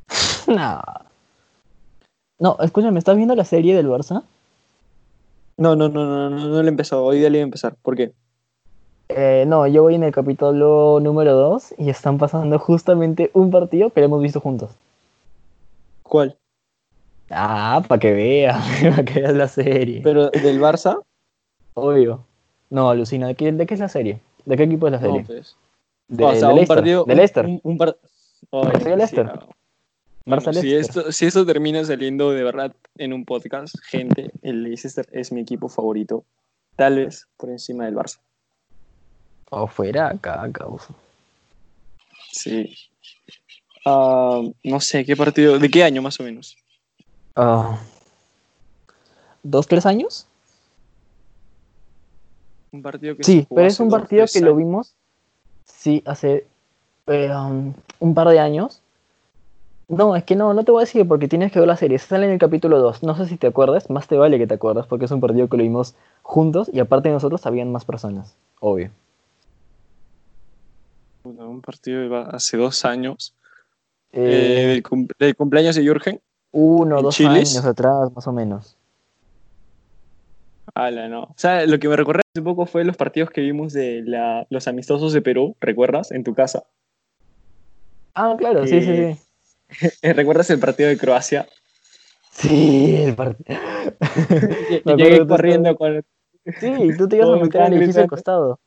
No. 0.47 0.81
No, 2.37 2.57
escúchame, 2.59 2.99
¿estás 2.99 3.15
viendo 3.15 3.35
la 3.35 3.45
serie 3.45 3.73
del 3.75 3.87
Barça? 3.87 4.23
No, 5.55 5.75
no, 5.75 5.87
no, 5.87 6.05
no, 6.05 6.29
no, 6.29 6.47
no 6.47 6.61
le 6.61 6.67
he 6.67 6.69
empezado. 6.69 7.05
Hoy 7.05 7.19
día 7.19 7.29
le 7.29 7.37
iba 7.37 7.43
a 7.43 7.45
empezar. 7.45 7.75
¿Por 7.81 7.95
qué? 7.95 8.11
Eh, 9.09 9.45
no, 9.47 9.67
yo 9.67 9.83
voy 9.83 9.95
en 9.95 10.03
el 10.03 10.11
capítulo 10.11 10.99
número 10.99 11.35
2 11.35 11.75
y 11.77 11.89
están 11.89 12.17
pasando 12.17 12.57
justamente 12.59 13.29
un 13.33 13.51
partido 13.51 13.91
que 13.91 14.01
lo 14.01 14.07
hemos 14.07 14.21
visto 14.21 14.39
juntos. 14.39 14.71
¿Cuál? 16.01 16.37
Ah, 17.35 17.83
para 17.87 17.99
que 17.99 18.11
veas, 18.13 18.63
para 18.81 19.03
que 19.05 19.21
veas 19.21 19.33
la 19.33 19.47
serie. 19.47 20.01
¿Pero 20.03 20.29
del 20.29 20.59
Barça? 20.61 21.01
Obvio. 21.73 22.25
No, 22.69 22.89
alucina. 22.89 23.27
¿De 23.27 23.35
qué, 23.35 23.51
¿De 23.51 23.65
qué 23.65 23.73
es 23.73 23.79
la 23.79 23.89
serie? 23.89 24.19
¿De 24.45 24.57
qué 24.57 24.63
equipo 24.63 24.87
es 24.87 24.93
la 24.93 24.99
serie? 24.99 25.21
No, 25.21 25.25
pues. 25.27 25.55
de, 26.07 26.23
o 26.23 26.31
sea, 26.35 26.39
de 26.39 26.45
un 26.47 26.55
Leicester, 26.55 26.75
partido. 26.77 27.03
de 27.05 27.15
Leicester. 27.15 27.45
Un, 27.63 27.77
par- 27.77 27.97
Leicester. 28.85 29.31
Barça 30.25 30.53
si, 30.53 30.61
Leicester. 30.69 30.99
esto, 30.99 31.11
si 31.11 31.25
esto 31.25 31.45
termina 31.45 31.83
saliendo 31.83 32.31
de 32.31 32.43
verdad 32.43 32.73
en 32.97 33.13
un 33.13 33.25
podcast, 33.25 33.75
gente, 33.85 34.31
el 34.41 34.63
Leicester 34.63 35.07
es 35.11 35.31
mi 35.31 35.41
equipo 35.41 35.67
favorito. 35.69 36.23
Tal 36.75 36.95
vez 36.97 37.27
por 37.37 37.49
encima 37.49 37.85
del 37.85 37.95
Barça. 37.95 38.19
O 39.49 39.67
fuera 39.67 40.09
acá, 40.09 40.49
causa. 40.51 40.93
Sí. 42.31 42.73
Ah, 43.85 44.41
no 44.63 44.79
sé, 44.79 45.05
¿qué 45.05 45.15
partido? 45.15 45.59
¿De 45.59 45.69
qué 45.69 45.83
año 45.83 46.01
más 46.01 46.19
o 46.19 46.23
menos? 46.23 46.57
Ah, 47.35 47.79
¿Dos, 49.41 49.67
tres 49.67 49.85
años? 49.85 50.27
Un 52.71 52.81
partido 52.81 53.15
que 53.15 53.23
Sí, 53.23 53.41
se 53.41 53.47
pero 53.53 53.67
es 53.67 53.79
un 53.79 53.89
partido 53.89 54.25
que 54.31 54.41
lo 54.41 54.55
vimos, 54.55 54.95
sí, 55.65 56.01
hace 56.05 56.47
eh, 57.07 57.29
um, 57.35 57.73
un 57.99 58.13
par 58.13 58.29
de 58.29 58.39
años. 58.39 58.81
No, 59.89 60.15
es 60.15 60.23
que 60.23 60.35
no, 60.35 60.53
no 60.53 60.63
te 60.63 60.71
voy 60.71 60.81
a 60.81 60.85
decir 60.85 61.07
porque 61.07 61.27
tienes 61.27 61.51
que 61.51 61.59
ver 61.59 61.67
la 61.67 61.77
serie. 61.77 61.99
Sale 61.99 62.25
en 62.25 62.31
el 62.31 62.39
capítulo 62.39 62.79
2. 62.79 63.03
No 63.03 63.15
sé 63.15 63.27
si 63.27 63.37
te 63.37 63.47
acuerdas, 63.47 63.89
más 63.89 64.07
te 64.07 64.15
vale 64.17 64.39
que 64.39 64.47
te 64.47 64.53
acuerdas 64.55 64.87
porque 64.87 65.05
es 65.05 65.11
un 65.11 65.19
partido 65.21 65.49
que 65.49 65.57
lo 65.57 65.63
vimos 65.63 65.93
juntos 66.23 66.69
y 66.73 66.79
aparte 66.79 67.09
de 67.09 67.13
nosotros 67.13 67.45
habían 67.45 67.71
más 67.71 67.83
personas, 67.85 68.35
obvio. 68.59 68.91
Un 71.25 71.61
partido 71.61 72.15
hace 72.27 72.57
dos 72.57 72.85
años. 72.85 73.35
Eh, 74.11 74.63
Eh, 74.63 74.67
del, 74.67 74.83
cum- 74.83 75.07
del 75.19 75.35
cumpleaños 75.35 75.75
de 75.75 75.83
Jürgen. 75.83 76.21
Uno, 76.53 76.97
¿en 76.99 77.03
dos 77.03 77.15
Chilis? 77.15 77.53
años 77.55 77.65
atrás, 77.65 78.09
más 78.15 78.25
o 78.27 78.31
menos. 78.31 78.77
Ala, 80.75 81.07
no. 81.09 81.23
O 81.23 81.33
sea, 81.35 81.65
lo 81.65 81.77
que 81.77 81.87
me 81.89 81.95
recuerda 81.97 82.21
hace 82.33 82.41
poco 82.43 82.65
fue 82.65 82.83
los 82.85 82.95
partidos 82.95 83.29
que 83.29 83.41
vimos 83.41 83.73
de 83.73 84.01
la- 84.05 84.47
los 84.49 84.67
amistosos 84.67 85.11
de 85.13 85.21
Perú, 85.21 85.55
¿recuerdas? 85.59 86.11
En 86.11 86.23
tu 86.23 86.33
casa. 86.33 86.63
Ah, 88.15 88.35
claro, 88.37 88.65
sí, 88.65 88.81
sí, 88.81 88.95
sí. 88.95 89.19
¿Recuerdas 90.13 90.49
el 90.49 90.59
partido 90.59 90.89
de 90.89 90.97
Croacia? 90.97 91.47
Sí, 92.31 92.95
el 92.95 93.15
partido. 93.15 93.59
Llegué 94.97 95.27
corriendo 95.27 95.75
con... 95.75 96.03
Sí, 96.59 96.67
y 96.71 96.97
tú 96.97 97.07
te 97.07 97.17
ibas 97.17 97.29
a 97.29 97.35
meter 97.35 97.61
al 97.61 97.73
edificio 97.73 98.01
al 98.01 98.09
costado. 98.09 98.59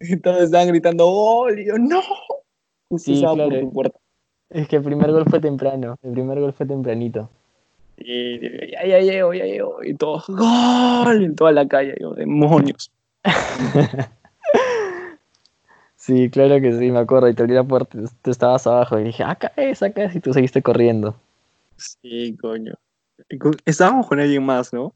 y 0.00 0.16
Todos 0.20 0.42
estaban 0.42 0.68
gritando 0.68 1.48
yo 1.50 1.78
¡No! 1.78 2.00
Justo 2.88 3.06
Sí, 3.10 3.14
estaba 3.14 3.34
por 3.34 3.48
claro. 3.48 3.60
tu 3.66 3.72
puerta. 3.72 3.98
Es 4.52 4.68
que 4.68 4.76
el 4.76 4.82
primer 4.82 5.10
gol 5.10 5.24
fue 5.28 5.40
temprano. 5.40 5.96
El 6.02 6.12
primer 6.12 6.38
gol 6.40 6.52
fue 6.52 6.66
tempranito. 6.66 7.28
Y 7.96 8.40
ya, 8.70 8.84
ya 8.86 8.98
llego, 9.00 9.32
ya 9.34 9.44
llego. 9.44 9.82
Y 9.84 9.94
todos 9.94 10.26
¡Gol! 10.28 11.24
En 11.24 11.34
toda 11.36 11.52
la 11.52 11.66
calle. 11.66 11.94
Yo, 12.00 12.12
demonios. 12.14 12.90
Sí, 15.96 16.28
claro 16.30 16.60
que 16.60 16.76
sí, 16.76 16.90
me 16.90 16.98
acuerdo. 16.98 17.28
Y 17.28 17.34
te 17.34 17.42
abrí 17.44 17.54
la 17.54 17.62
puerta, 17.62 17.96
tú 18.22 18.30
estabas 18.32 18.66
abajo. 18.66 18.98
Y 18.98 19.04
dije, 19.04 19.22
acá 19.22 19.52
es, 19.54 19.84
acá 19.84 20.02
es. 20.02 20.16
Y 20.16 20.20
tú 20.20 20.32
seguiste 20.32 20.60
corriendo. 20.60 21.14
Sí, 21.76 22.36
coño. 22.40 22.74
Estábamos 23.64 24.08
con 24.08 24.18
alguien 24.18 24.44
más, 24.44 24.72
¿no? 24.72 24.92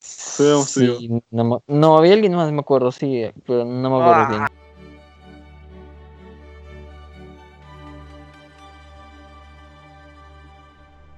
Sí, 0.00 1.22
no, 1.30 1.96
había 1.96 2.14
alguien 2.14 2.34
más, 2.34 2.50
me 2.50 2.58
acuerdo, 2.58 2.90
sí, 2.90 3.24
pero 3.46 3.64
no 3.64 3.88
me 3.88 3.96
acuerdo 3.96 4.12
Ah. 4.12 4.28
bien. 4.28 4.57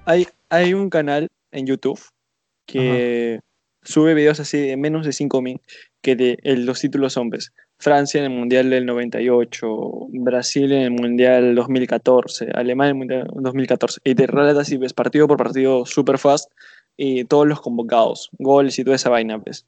Hay, 0.05 0.27
hay 0.49 0.73
un 0.73 0.89
canal 0.89 1.27
en 1.51 1.65
YouTube 1.65 1.99
que 2.65 3.39
sube 3.83 4.13
videos 4.13 4.39
así 4.39 4.57
de 4.59 4.77
menos 4.77 5.05
de 5.05 5.11
5 5.13 5.41
min, 5.41 5.59
que 6.01 6.15
de, 6.15 6.37
el- 6.43 6.65
los 6.65 6.79
títulos 6.79 7.13
son, 7.13 7.29
pues, 7.29 7.51
Francia 7.79 8.19
en 8.23 8.31
el 8.31 8.37
Mundial 8.37 8.69
del 8.69 8.85
98, 8.85 10.07
Brasil 10.09 10.71
en 10.71 10.81
el 10.83 10.91
Mundial 10.91 11.55
2014, 11.55 12.49
Alemania 12.53 12.91
en 12.91 12.95
el 12.95 12.99
Mundial 12.99 13.27
2014, 13.33 13.99
y 14.03 14.13
te 14.15 14.27
relata 14.27 14.61
así, 14.61 14.77
ves, 14.77 14.93
partido 14.93 15.27
por 15.27 15.37
partido 15.37 15.85
super 15.85 16.17
fast, 16.19 16.51
y 16.95 17.23
todos 17.25 17.47
los 17.47 17.59
convocados, 17.61 18.29
goles 18.37 18.77
y 18.77 18.83
toda 18.83 18.95
esa 18.95 19.09
vaina, 19.09 19.39
pues. 19.41 19.65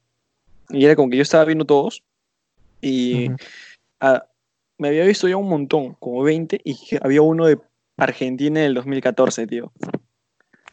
Y 0.70 0.84
era 0.84 0.94
como 0.94 1.10
que 1.10 1.16
yo 1.16 1.22
estaba 1.22 1.44
viendo 1.44 1.64
todos, 1.64 2.04
y 2.80 3.28
me 4.78 4.88
había 4.88 5.04
visto 5.04 5.28
ya 5.28 5.36
un 5.36 5.48
montón, 5.48 5.94
como 5.94 6.22
20, 6.22 6.60
y 6.64 6.76
había 7.00 7.22
uno 7.22 7.46
de 7.46 7.58
Argentina 7.96 8.60
en 8.60 8.66
el 8.66 8.74
2014, 8.74 9.46
tío. 9.46 9.72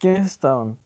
¿Quiénes 0.01 0.25
estaban? 0.25 0.77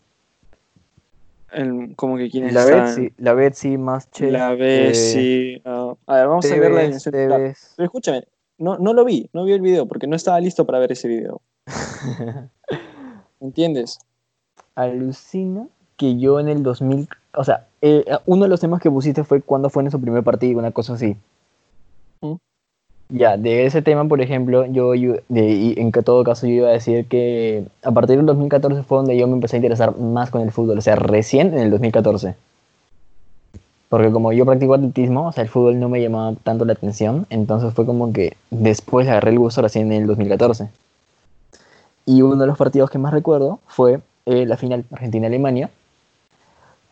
El- 1.50 1.94
como 1.96 2.16
que 2.18 2.28
quiénes 2.28 2.52
La 2.52 2.64
estaban. 2.64 2.84
Betsy, 2.84 3.12
la 3.16 3.32
Betsy, 3.34 3.78
más 3.78 4.10
Che. 4.10 4.30
La 4.30 4.54
Bessie. 4.54 5.62
ah, 5.64 5.94
a 6.06 6.16
ver, 6.16 6.28
vamos 6.28 6.44
a 6.44 6.54
ver 6.56 6.70
la 6.70 6.80
alineación. 6.80 7.12
Tevez. 7.12 7.72
Pero 7.76 7.86
escúchame, 7.86 8.24
no, 8.58 8.76
no 8.78 8.92
lo 8.92 9.04
vi, 9.04 9.30
no 9.32 9.44
vi 9.44 9.52
el 9.52 9.62
video 9.62 9.86
porque 9.86 10.06
no 10.06 10.16
estaba 10.16 10.38
listo 10.40 10.66
para 10.66 10.78
ver 10.78 10.92
ese 10.92 11.08
video. 11.08 11.40
¿Entiendes? 13.40 13.98
Alucina 14.74 15.66
que 15.96 16.18
yo 16.18 16.38
en 16.38 16.48
el 16.48 16.62
2000, 16.62 17.08
o 17.34 17.44
sea, 17.44 17.66
eh, 17.80 18.04
uno 18.26 18.42
de 18.42 18.48
los 18.50 18.60
temas 18.60 18.82
que 18.82 18.90
pusiste 18.90 19.24
fue 19.24 19.40
cuándo 19.40 19.70
fue 19.70 19.82
en 19.82 19.90
su 19.90 19.98
primer 20.00 20.22
partido, 20.22 20.58
una 20.58 20.72
cosa 20.72 20.92
así. 20.94 21.16
Ya, 23.08 23.36
de 23.36 23.66
ese 23.66 23.82
tema, 23.82 24.04
por 24.08 24.20
ejemplo, 24.20 24.66
yo, 24.66 24.94
yo- 24.94 25.16
de, 25.28 25.74
en 25.76 25.92
todo 25.92 26.24
caso 26.24 26.46
yo 26.46 26.52
iba 26.54 26.68
a 26.68 26.72
decir 26.72 27.06
que 27.06 27.64
a 27.82 27.92
partir 27.92 28.16
del 28.16 28.26
2014 28.26 28.82
fue 28.82 28.98
donde 28.98 29.16
yo 29.16 29.26
me 29.28 29.34
empecé 29.34 29.56
a 29.56 29.58
interesar 29.58 29.96
más 29.96 30.30
con 30.30 30.42
el 30.42 30.50
fútbol, 30.52 30.78
o 30.78 30.80
sea, 30.82 30.96
recién 30.96 31.48
en 31.54 31.58
el 31.60 31.70
2014. 31.70 32.34
Porque 33.88 34.12
como 34.12 34.32
yo 34.32 34.46
practico 34.46 34.74
atletismo, 34.74 35.26
o 35.26 35.32
sea, 35.32 35.42
el 35.42 35.48
fútbol 35.48 35.80
no 35.80 35.88
me 35.88 36.00
llamaba 36.00 36.34
tanto 36.44 36.64
la 36.64 36.72
atención, 36.74 37.26
entonces 37.30 37.72
fue 37.74 37.84
como 37.86 38.12
que 38.12 38.36
después 38.50 39.08
agarré 39.08 39.30
el 39.32 39.38
gusto 39.40 39.60
recién 39.62 39.90
en 39.92 40.02
el 40.02 40.06
2014. 40.06 40.68
Y 42.06 42.22
uno 42.22 42.36
de 42.36 42.46
los 42.46 42.56
partidos 42.56 42.88
que 42.90 42.98
más 42.98 43.12
recuerdo 43.12 43.58
fue 43.66 44.00
eh, 44.26 44.46
la 44.46 44.56
final 44.56 44.84
Argentina-Alemania, 44.90 45.70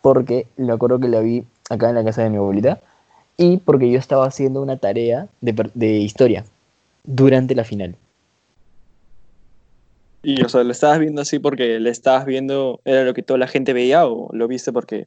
porque 0.03 0.47
me 0.57 0.73
acuerdo 0.73 0.99
que 0.99 1.09
la 1.09 1.21
vi 1.21 1.45
acá 1.71 1.89
en 1.89 1.95
la 1.95 2.05
casa 2.05 2.23
de 2.23 2.31
mi 2.31 2.37
abuelita, 2.37 2.79
y 3.37 3.59
porque 3.59 3.91
yo 3.91 3.99
estaba 3.99 4.27
haciendo 4.27 4.63
una 4.63 4.77
tarea 4.77 5.29
de, 5.41 5.71
de 5.75 5.99
historia 5.99 6.45
durante 7.05 7.55
la 7.55 7.65
final. 7.65 7.97
Y, 10.23 10.43
o 10.43 10.49
sea, 10.49 10.65
¿lo 10.65 10.73
estabas 10.73 10.99
viendo 10.99 11.21
así 11.21 11.39
porque 11.39 11.79
le 11.79 11.91
estabas 11.91 12.25
viendo, 12.25 12.81
era 12.85 13.05
lo 13.05 13.13
que 13.13 13.23
toda 13.23 13.39
la 13.39 13.47
gente 13.47 13.75
veía 13.75 14.07
o 14.07 14.31
lo 14.33 14.49
viste 14.49 14.73
porque 14.73 15.07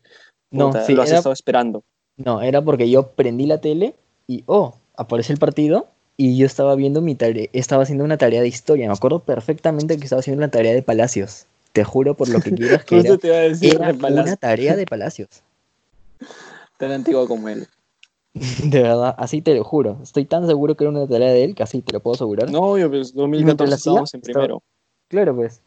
No, 0.51 0.67
puta, 0.67 0.86
sí, 0.86 0.93
lo 0.93 1.01
has 1.01 1.10
era, 1.10 1.17
estado 1.17 1.34
esperando? 1.34 1.84
no, 2.17 2.41
era 2.41 2.62
porque 2.62 2.89
yo 2.89 3.10
prendí 3.12 3.46
la 3.46 3.60
tele 3.60 3.96
y, 4.27 4.43
oh, 4.46 4.75
aparece 4.96 5.34
el 5.34 5.39
partido 5.39 5.88
y 6.17 6.38
yo 6.38 6.46
estaba 6.46 6.75
viendo 6.75 7.01
mi 7.01 7.15
tarea, 7.15 7.48
estaba 7.53 7.84
haciendo 7.84 8.03
una 8.03 8.17
tarea 8.17 8.41
de 8.41 8.48
historia. 8.48 8.88
Me 8.88 8.93
acuerdo 8.93 9.19
perfectamente 9.19 9.98
que 9.98 10.03
estaba 10.03 10.19
haciendo 10.19 10.39
una 10.39 10.51
tarea 10.51 10.74
de 10.74 10.84
Palacios. 10.84 11.46
Te 11.74 11.84
juro 11.84 12.15
por 12.15 12.29
lo 12.29 12.39
que 12.39 12.53
quieras 12.53 12.86
que 12.86 13.00
era, 13.00 13.17
te 13.17 13.27
iba 13.27 13.38
a 13.38 13.39
decir 13.41 13.75
era 13.75 13.88
de 13.88 13.93
Palacio, 13.96 14.24
una 14.24 14.36
tarea 14.36 14.75
de 14.75 14.86
Palacios. 14.86 15.29
tan 16.77 16.91
antiguo 16.91 17.27
como 17.27 17.50
él. 17.50 17.67
De 18.63 18.82
verdad, 18.82 19.15
así 19.17 19.41
te 19.41 19.56
lo 19.56 19.63
juro. 19.63 19.98
Estoy 20.03 20.25
tan 20.25 20.46
seguro 20.48 20.75
que 20.75 20.84
era 20.84 20.91
una 20.91 21.08
tarea 21.08 21.32
de 21.32 21.44
él 21.44 21.56
que 21.56 21.63
así 21.63 21.82
te 21.82 21.94
lo 21.94 22.00
puedo 22.00 22.15
asegurar. 22.15 22.50
No, 22.51 22.77
yo 22.77 22.89
pues 22.89 23.13
mientras 23.15 23.58
2014 23.58 23.70
la 23.70 23.75
hacía, 23.75 23.75
estábamos 23.75 24.13
en 24.13 24.20
estaba- 24.22 24.34
primero. 24.46 24.63
Claro, 25.10 25.36
pues. 25.36 25.62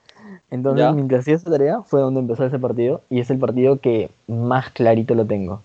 Entonces, 0.50 0.80
Ya. 0.84 0.92
mientras 0.92 1.20
hacía 1.22 1.34
esa 1.36 1.50
tarea, 1.50 1.82
fue 1.82 2.00
donde 2.00 2.20
empezó 2.20 2.44
ese 2.44 2.58
partido. 2.58 3.00
Y 3.10 3.20
es 3.20 3.30
el 3.30 3.38
partido 3.38 3.78
que 3.80 4.10
más 4.26 4.70
clarito 4.70 5.14
lo 5.14 5.24
tengo. 5.24 5.62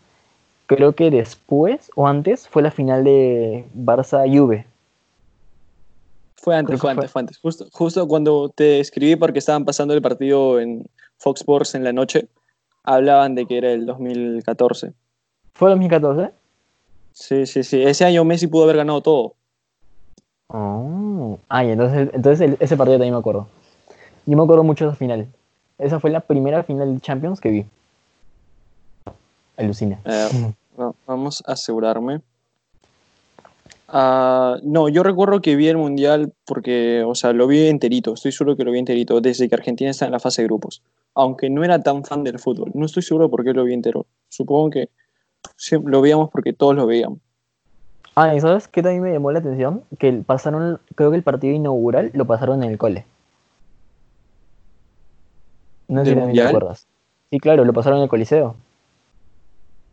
Creo 0.68 0.94
que 0.96 1.12
después 1.12 1.92
o 1.96 2.08
antes 2.08 2.48
fue 2.48 2.62
la 2.64 2.72
final 2.72 3.04
de 3.04 3.66
Barça-Juve. 3.76 4.66
Fue 6.36 6.56
antes, 6.56 6.80
fue 6.80 6.92
antes, 6.92 7.12
fue 7.12 7.20
antes. 7.22 7.38
Justo, 7.40 7.66
justo 7.72 8.08
cuando 8.08 8.50
te 8.50 8.80
escribí 8.80 9.16
porque 9.16 9.40
estaban 9.40 9.66
pasando 9.66 9.94
el 9.94 10.02
partido 10.02 10.60
en 10.60 10.86
Fox 11.18 11.42
Sports 11.42 11.76
en 11.76 11.84
la 11.84 11.92
noche, 11.94 12.28
hablaban 12.84 13.34
de 13.36 13.46
que 13.48 13.58
era 13.58 13.72
el 13.72 13.86
2014. 13.86 14.94
¿Fue 15.54 15.70
2014? 15.70 16.32
Sí, 17.15 17.45
sí, 17.45 17.63
sí. 17.63 17.81
Ese 17.81 18.03
año 18.03 18.25
Messi 18.25 18.45
pudo 18.48 18.65
haber 18.65 18.75
ganado 18.75 19.00
todo. 19.00 19.34
Oh. 20.48 21.39
Ay, 21.48 21.72
entonces, 21.72 22.10
entonces 22.13 22.57
ese 22.60 22.75
partido 22.75 22.98
también 22.98 23.13
me 23.13 23.19
acuerdo. 23.19 23.48
Yo 24.25 24.36
me 24.36 24.43
acuerdo 24.43 24.63
mucho 24.65 24.84
de 24.84 24.91
esa 24.91 24.98
final. 24.98 25.27
Esa 25.77 26.00
fue 26.01 26.10
la 26.12 26.19
primera 26.19 26.63
final 26.63 26.93
de 26.93 27.00
Champions 27.00 27.39
que 27.39 27.50
vi. 27.51 27.65
Alucina. 29.55 30.01
Eh, 30.03 30.27
va- 30.79 30.93
vamos 31.07 31.41
a 31.48 31.53
asegurarme. 31.53 32.19
Ah, 33.88 34.57
no, 34.63 34.89
yo 34.89 35.01
recuerdo 35.01 35.41
que 35.41 35.55
vi 35.55 35.69
el 35.69 35.77
Mundial 35.77 36.34
porque, 36.45 37.03
o 37.07 37.15
sea, 37.15 37.31
lo 37.31 37.48
vi 37.48 37.67
enterito, 37.67 38.13
estoy 38.13 38.34
seguro 38.34 38.57
que 38.57 38.65
lo 38.65 38.72
vi 38.72 38.79
enterito, 38.79 39.22
desde 39.22 39.48
que 39.48 39.55
Argentina 39.55 39.89
está 39.91 40.05
en 40.05 40.12
la 40.12 40.19
fase 40.19 40.41
de 40.41 40.48
grupos. 40.50 40.81
Aunque 41.13 41.50
no 41.50 41.63
era 41.63 41.81
tan 41.81 42.03
fan 42.03 42.25
del 42.25 42.39
fútbol, 42.39 42.72
no 42.74 42.86
estoy 42.86 43.03
seguro 43.03 43.29
por 43.29 43.45
qué 43.45 43.53
lo 43.53 43.63
vi 43.63 43.74
entero. 43.74 44.05
Supongo 44.27 44.72
que 44.72 44.89
lo 45.84 46.02
veíamos 46.02 46.30
porque 46.30 46.54
todos 46.54 46.75
lo 46.75 46.86
veíamos. 46.86 47.20
Ah, 48.16 48.34
¿y 48.34 48.40
sabes 48.40 48.68
qué 48.68 48.82
también 48.82 49.04
me 49.04 49.12
llamó 49.12 49.32
la 49.32 49.40
atención? 49.40 49.84
Que 50.00 50.14
pasaron, 50.14 50.80
creo 50.96 51.12
que 51.12 51.18
el 51.18 51.24
partido 51.24 51.54
inaugural 51.54 52.12
lo 52.14 52.25
pasaron 52.25 52.64
en 52.64 52.72
el 52.72 52.78
cole. 52.78 53.06
No 55.88 56.02
sé 56.02 56.06
si 56.06 56.16
¿Del 56.16 56.24
también 56.24 56.44
te 56.44 56.50
acuerdas. 56.50 56.88
Sí, 57.30 57.40
claro, 57.40 57.66
lo 57.66 57.74
pasaron 57.74 58.00
en 58.00 58.04
el 58.04 58.10
Coliseo. 58.10 58.56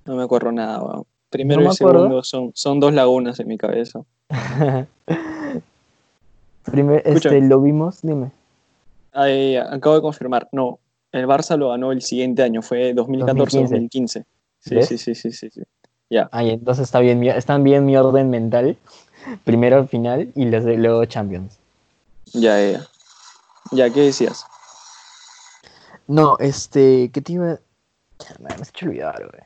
No 0.04 0.16
me 0.16 0.22
acuerdo 0.22 0.52
nada. 0.52 1.02
Primero 1.30 1.62
No 1.62 1.72
y 1.72 1.74
segundo 1.74 2.22
son, 2.22 2.52
son 2.54 2.78
dos 2.78 2.92
lagunas 2.92 3.40
en 3.40 3.48
mi 3.48 3.58
cabeza. 3.58 4.02
Escúchame. 6.66 7.02
este, 7.04 7.40
lo 7.40 7.60
vimos, 7.60 8.00
dime. 8.02 8.30
Ay, 9.12 9.56
acabo 9.56 9.96
de 9.96 10.02
confirmar. 10.02 10.48
No, 10.52 10.78
el 11.10 11.26
Barça 11.26 11.56
lo 11.56 11.70
ganó 11.70 11.92
el 11.92 12.02
siguiente 12.02 12.42
año, 12.42 12.62
fue 12.62 12.94
2014-2015. 12.94 14.24
Sí, 14.62 14.80
sí, 14.82 14.96
sí, 14.98 15.14
sí, 15.14 15.30
sí, 15.32 15.50
sí. 15.50 15.62
Ay, 16.30 16.50
entonces 16.50 16.84
está 16.84 17.00
bien, 17.00 17.18
mi- 17.18 17.28
están 17.28 17.64
bien 17.64 17.84
mi 17.84 17.96
orden 17.96 18.30
mental. 18.30 18.76
Primero 19.44 19.86
final 19.86 20.32
y 20.34 20.44
luego 20.46 21.04
Champions. 21.06 21.58
Ya, 22.32 22.58
ya, 22.60 22.70
ya. 22.72 22.86
Ya, 23.72 23.90
¿qué 23.92 24.00
decías? 24.00 24.44
No, 26.06 26.36
este, 26.38 27.10
¿qué 27.12 27.20
te 27.20 27.32
iba? 27.34 27.58
Me 28.40 28.48
has 28.50 28.68
hecho 28.68 28.86
olvidar, 28.86 29.16
güey. 29.18 29.42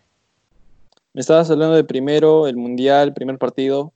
Me 1.14 1.20
estabas 1.20 1.50
hablando 1.50 1.74
de 1.76 1.84
primero, 1.84 2.46
el 2.46 2.56
Mundial, 2.56 3.14
primer 3.14 3.38
partido. 3.38 3.92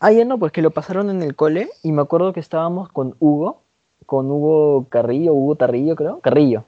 Ah, 0.00 0.12
ya 0.12 0.24
no, 0.24 0.38
pues 0.38 0.52
que 0.52 0.62
lo 0.62 0.72
pasaron 0.72 1.08
en 1.10 1.22
el 1.22 1.36
cole 1.36 1.70
y 1.82 1.92
me 1.92 2.02
acuerdo 2.02 2.32
que 2.32 2.40
estábamos 2.40 2.90
con 2.90 3.14
Hugo, 3.20 3.62
con 4.04 4.30
Hugo 4.30 4.86
Carrillo, 4.88 5.32
Hugo 5.32 5.54
Tarrillo, 5.56 5.94
creo. 5.96 6.20
Carrillo. 6.20 6.64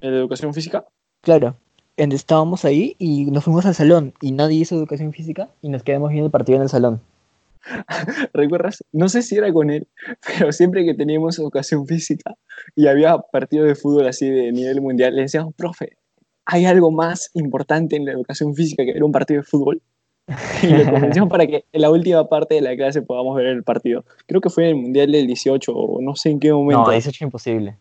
¿El 0.00 0.10
de 0.12 0.18
educación 0.18 0.52
física? 0.52 0.84
Claro. 1.22 1.54
Estábamos 2.00 2.64
ahí 2.64 2.96
y 2.98 3.26
nos 3.26 3.44
fuimos 3.44 3.66
al 3.66 3.74
salón 3.74 4.14
y 4.22 4.32
nadie 4.32 4.60
hizo 4.60 4.74
educación 4.74 5.12
física 5.12 5.50
y 5.60 5.68
nos 5.68 5.82
quedamos 5.82 6.10
viendo 6.10 6.26
el 6.26 6.30
partido 6.32 6.56
en 6.56 6.62
el 6.62 6.68
salón. 6.70 7.02
¿Recuerdas? 8.32 8.82
No 8.90 9.10
sé 9.10 9.20
si 9.20 9.36
era 9.36 9.52
con 9.52 9.68
él, 9.68 9.86
pero 10.38 10.50
siempre 10.50 10.84
que 10.86 10.94
teníamos 10.94 11.38
educación 11.38 11.86
física 11.86 12.34
y 12.74 12.86
había 12.86 13.18
partidos 13.18 13.68
de 13.68 13.74
fútbol 13.74 14.08
así 14.08 14.30
de 14.30 14.50
nivel 14.50 14.80
mundial, 14.80 15.14
le 15.14 15.22
decíamos, 15.22 15.54
profe, 15.54 15.98
¿hay 16.46 16.64
algo 16.64 16.90
más 16.90 17.30
importante 17.34 17.96
en 17.96 18.06
la 18.06 18.12
educación 18.12 18.54
física 18.54 18.82
que 18.82 18.94
ver 18.94 19.04
un 19.04 19.12
partido 19.12 19.42
de 19.42 19.46
fútbol? 19.46 19.82
Y 20.62 20.68
lo 20.68 20.90
convencimos 20.90 21.28
para 21.28 21.46
que 21.46 21.64
en 21.70 21.80
la 21.82 21.90
última 21.90 22.28
parte 22.28 22.54
de 22.54 22.60
la 22.62 22.74
clase 22.76 23.02
podamos 23.02 23.36
ver 23.36 23.46
el 23.46 23.62
partido. 23.62 24.04
Creo 24.26 24.40
que 24.40 24.48
fue 24.48 24.64
en 24.64 24.70
el 24.70 24.76
mundial 24.76 25.12
del 25.12 25.26
18 25.26 25.72
o 25.72 26.00
no 26.00 26.16
sé 26.16 26.30
en 26.30 26.40
qué 26.40 26.52
momento. 26.52 26.84
No, 26.84 26.92
eso 26.92 27.10
es 27.10 27.20
imposible. 27.20 27.76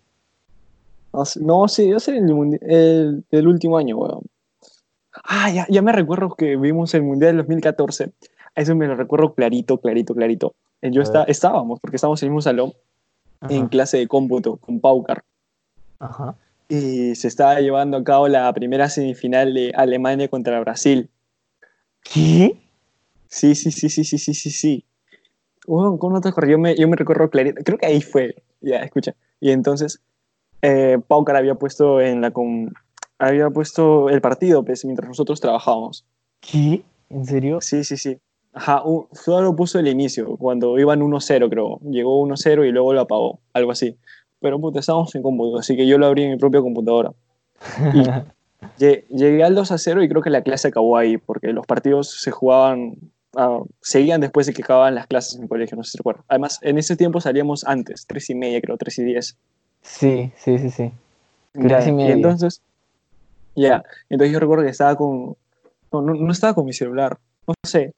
No, 1.13 1.67
sí, 1.67 1.89
yo 1.89 1.99
sé 1.99 2.17
el, 2.17 2.59
el 2.61 3.23
del 3.31 3.47
último 3.47 3.77
año, 3.77 3.97
weón. 3.97 4.21
Ah, 5.23 5.51
ya, 5.51 5.65
ya 5.69 5.81
me 5.81 5.91
recuerdo 5.91 6.29
que 6.35 6.55
vimos 6.55 6.93
el 6.93 7.03
Mundial 7.03 7.31
del 7.31 7.37
2014. 7.37 8.11
Eso 8.55 8.75
me 8.75 8.87
lo 8.87 8.95
recuerdo 8.95 9.33
clarito, 9.33 9.79
clarito, 9.79 10.13
clarito. 10.13 10.55
Yo 10.81 11.01
está, 11.01 11.23
estábamos, 11.23 11.79
porque 11.79 11.97
estábamos 11.97 12.21
en 12.21 12.27
el 12.27 12.31
mismo 12.31 12.41
salón, 12.41 12.73
en 13.49 13.67
clase 13.67 13.97
de 13.97 14.07
cómputo, 14.07 14.57
con 14.57 14.79
Paucar. 14.79 15.23
Ajá. 15.99 16.35
Y 16.69 17.15
se 17.15 17.27
estaba 17.27 17.59
llevando 17.59 17.97
a 17.97 18.03
cabo 18.03 18.27
la 18.27 18.51
primera 18.53 18.89
semifinal 18.89 19.53
de 19.53 19.71
Alemania 19.75 20.27
contra 20.27 20.59
Brasil. 20.59 21.09
¿Qué? 22.03 22.57
Sí, 23.27 23.55
sí, 23.55 23.71
sí, 23.71 23.89
sí, 23.89 24.03
sí, 24.03 24.17
sí, 24.17 24.33
sí, 24.33 24.51
sí. 24.51 24.85
Weón, 25.67 25.97
¿cómo 25.97 26.15
no 26.15 26.21
te 26.21 26.29
acuerdas? 26.29 26.51
Yo 26.51 26.59
me, 26.59 26.75
yo 26.75 26.87
me 26.87 26.95
recuerdo 26.95 27.29
clarito. 27.29 27.61
Creo 27.63 27.77
que 27.77 27.85
ahí 27.85 28.01
fue. 28.01 28.41
Ya, 28.61 28.77
escucha. 28.77 29.15
Y 29.39 29.51
entonces, 29.51 30.01
eh, 30.61 30.97
Paucar 31.07 31.35
había 31.35 31.55
puesto 31.55 32.01
en 32.01 32.21
la 32.21 32.31
com- 32.31 32.69
había 33.17 33.49
puesto 33.49 34.09
el 34.09 34.21
partido 34.21 34.63
pues, 34.63 34.85
mientras 34.85 35.07
nosotros 35.07 35.39
trabajábamos. 35.41 36.05
¿Qué? 36.39 36.83
¿En 37.09 37.25
serio? 37.25 37.59
Sí, 37.61 37.83
sí, 37.83 37.97
sí. 37.97 38.17
Ajá, 38.53 38.81
un- 38.83 39.07
solo 39.11 39.55
puso 39.55 39.79
el 39.79 39.87
inicio, 39.87 40.35
cuando 40.37 40.77
iban 40.79 41.01
1-0, 41.01 41.49
creo. 41.49 41.79
Llegó 41.89 42.19
1-0 42.21 42.65
y 42.65 42.71
luego 42.71 42.93
lo 42.93 43.01
apagó, 43.01 43.39
algo 43.53 43.71
así. 43.71 43.97
Pero 44.39 44.59
puta, 44.59 44.79
estábamos 44.79 45.13
en 45.15 45.21
cómputo, 45.21 45.57
así 45.59 45.75
que 45.75 45.85
yo 45.85 45.97
lo 45.97 46.05
abrí 46.07 46.23
en 46.23 46.31
mi 46.31 46.37
propia 46.37 46.61
computadora. 46.61 47.11
Y 47.93 48.01
lle- 48.79 49.05
llegué 49.09 49.43
al 49.43 49.55
2-0 49.55 50.03
y 50.03 50.09
creo 50.09 50.21
que 50.21 50.29
la 50.29 50.41
clase 50.41 50.69
acabó 50.69 50.97
ahí, 50.97 51.17
porque 51.17 51.51
los 51.53 51.65
partidos 51.65 52.21
se 52.21 52.31
jugaban, 52.31 52.95
ah, 53.35 53.59
seguían 53.81 54.21
después 54.21 54.47
de 54.47 54.53
que 54.53 54.61
acababan 54.63 54.95
las 54.95 55.07
clases 55.07 55.35
en 55.35 55.43
el 55.43 55.49
colegio, 55.49 55.75
no 55.77 55.83
sé 55.83 55.91
si 55.91 55.97
recuerdo. 55.97 56.23
Además, 56.29 56.59
en 56.61 56.77
ese 56.77 56.95
tiempo 56.95 57.19
salíamos 57.21 57.65
antes, 57.65 58.05
3 58.07 58.29
y 58.29 58.35
media, 58.35 58.61
creo, 58.61 58.77
3 58.77 58.97
y 58.99 59.03
10. 59.03 59.37
Sí, 59.81 60.31
sí, 60.37 60.57
sí, 60.59 60.69
sí. 60.69 60.91
Ya, 61.53 61.83
y 61.83 61.89
y 61.89 61.91
media. 61.93 62.13
entonces, 62.13 62.61
ya, 63.55 63.83
entonces 64.09 64.33
yo 64.33 64.39
recuerdo 64.39 64.63
que 64.63 64.69
estaba 64.69 64.95
con, 64.95 65.35
no, 65.91 66.01
no, 66.01 66.13
no 66.13 66.31
estaba 66.31 66.53
con 66.53 66.65
mi 66.65 66.73
celular, 66.73 67.17
no 67.47 67.53
sé. 67.65 67.93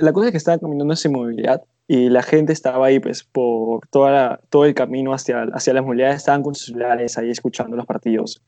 La 0.00 0.12
cosa 0.12 0.26
es 0.26 0.32
que 0.32 0.38
estaba 0.38 0.58
caminando 0.58 0.94
sin 0.94 1.12
movilidad 1.12 1.62
y 1.88 2.08
la 2.08 2.22
gente 2.22 2.52
estaba 2.52 2.86
ahí, 2.86 3.00
pues, 3.00 3.24
por 3.24 3.86
toda 3.88 4.10
la- 4.12 4.40
todo 4.48 4.64
el 4.64 4.74
camino 4.74 5.12
hacia, 5.12 5.42
hacia 5.52 5.74
las 5.74 5.82
movilidades, 5.84 6.16
estaban 6.16 6.42
con 6.42 6.54
sus 6.54 6.66
celulares 6.66 7.18
ahí 7.18 7.30
escuchando 7.30 7.76
los 7.76 7.86
partidos. 7.86 8.40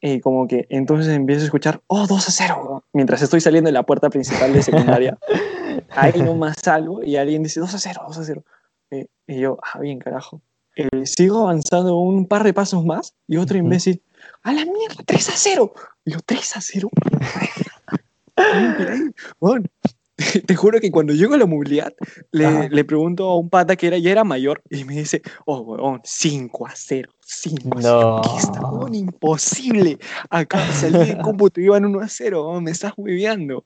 Y 0.00 0.20
como 0.20 0.46
que 0.46 0.66
entonces 0.68 1.12
empiezo 1.16 1.42
a 1.42 1.46
escuchar, 1.46 1.80
oh, 1.88 2.06
2 2.06 2.28
a 2.28 2.30
0, 2.30 2.84
mientras 2.92 3.22
estoy 3.22 3.40
saliendo 3.40 3.68
de 3.68 3.72
la 3.72 3.82
puerta 3.82 4.08
principal 4.10 4.52
de 4.52 4.62
secundaria. 4.62 5.18
ahí 5.96 6.22
nomás 6.22 6.56
salgo 6.62 7.02
y 7.02 7.16
alguien 7.16 7.42
dice 7.42 7.58
2 7.58 7.74
a 7.74 7.78
0, 7.78 8.02
2 8.06 8.18
a 8.18 8.24
0. 8.24 8.44
Eh, 8.90 9.06
y 9.26 9.40
yo, 9.40 9.58
ah, 9.62 9.80
bien, 9.80 9.98
carajo. 9.98 10.40
Eh, 10.76 11.06
sigo 11.06 11.42
avanzando 11.42 11.96
un 11.96 12.26
par 12.26 12.44
de 12.44 12.52
pasos 12.52 12.84
más 12.84 13.14
y 13.26 13.38
otro 13.38 13.56
imbécil, 13.56 14.02
a 14.42 14.52
la 14.52 14.64
mierda, 14.64 15.02
3 15.04 15.28
a 15.30 15.36
0. 15.36 15.72
Y 16.04 16.12
yo, 16.12 16.18
3 16.24 16.56
a 16.56 16.60
0. 16.60 16.90
Bueno, 19.40 19.64
te 20.46 20.54
juro 20.54 20.80
que 20.80 20.90
cuando 20.90 21.12
llego 21.12 21.34
a 21.34 21.38
la 21.38 21.46
movilidad, 21.46 21.92
le, 22.32 22.68
le 22.68 22.84
pregunto 22.84 23.28
a 23.28 23.38
un 23.38 23.50
pata 23.50 23.76
que 23.76 23.86
era, 23.86 23.98
ya 23.98 24.10
era 24.10 24.24
mayor 24.24 24.62
y 24.70 24.84
me 24.84 24.94
dice, 24.94 25.22
oh, 25.44 25.60
weón, 25.60 26.00
5 26.04 26.66
a 26.66 26.72
0, 26.74 27.12
5 27.20 27.78
a 27.78 27.82
0. 27.82 27.82
No. 27.82 28.20
¿Qué 28.22 28.38
está, 28.38 28.60
weón? 28.60 28.94
Imposible. 28.94 29.98
Acá 30.30 30.72
salí 30.72 30.98
de 30.98 31.18
cómputo, 31.18 31.60
iban 31.60 31.84
1 31.84 32.00
a 32.00 32.08
0, 32.08 32.48
weón, 32.48 32.64
me 32.64 32.70
estás 32.70 32.92
hueveando. 32.96 33.64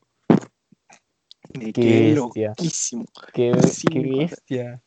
Qué 1.53 2.15
bestia. 2.15 2.49
loquísimo. 2.49 3.05
Qué, 3.33 3.53
qué 3.91 4.01
bestia. 4.01 4.83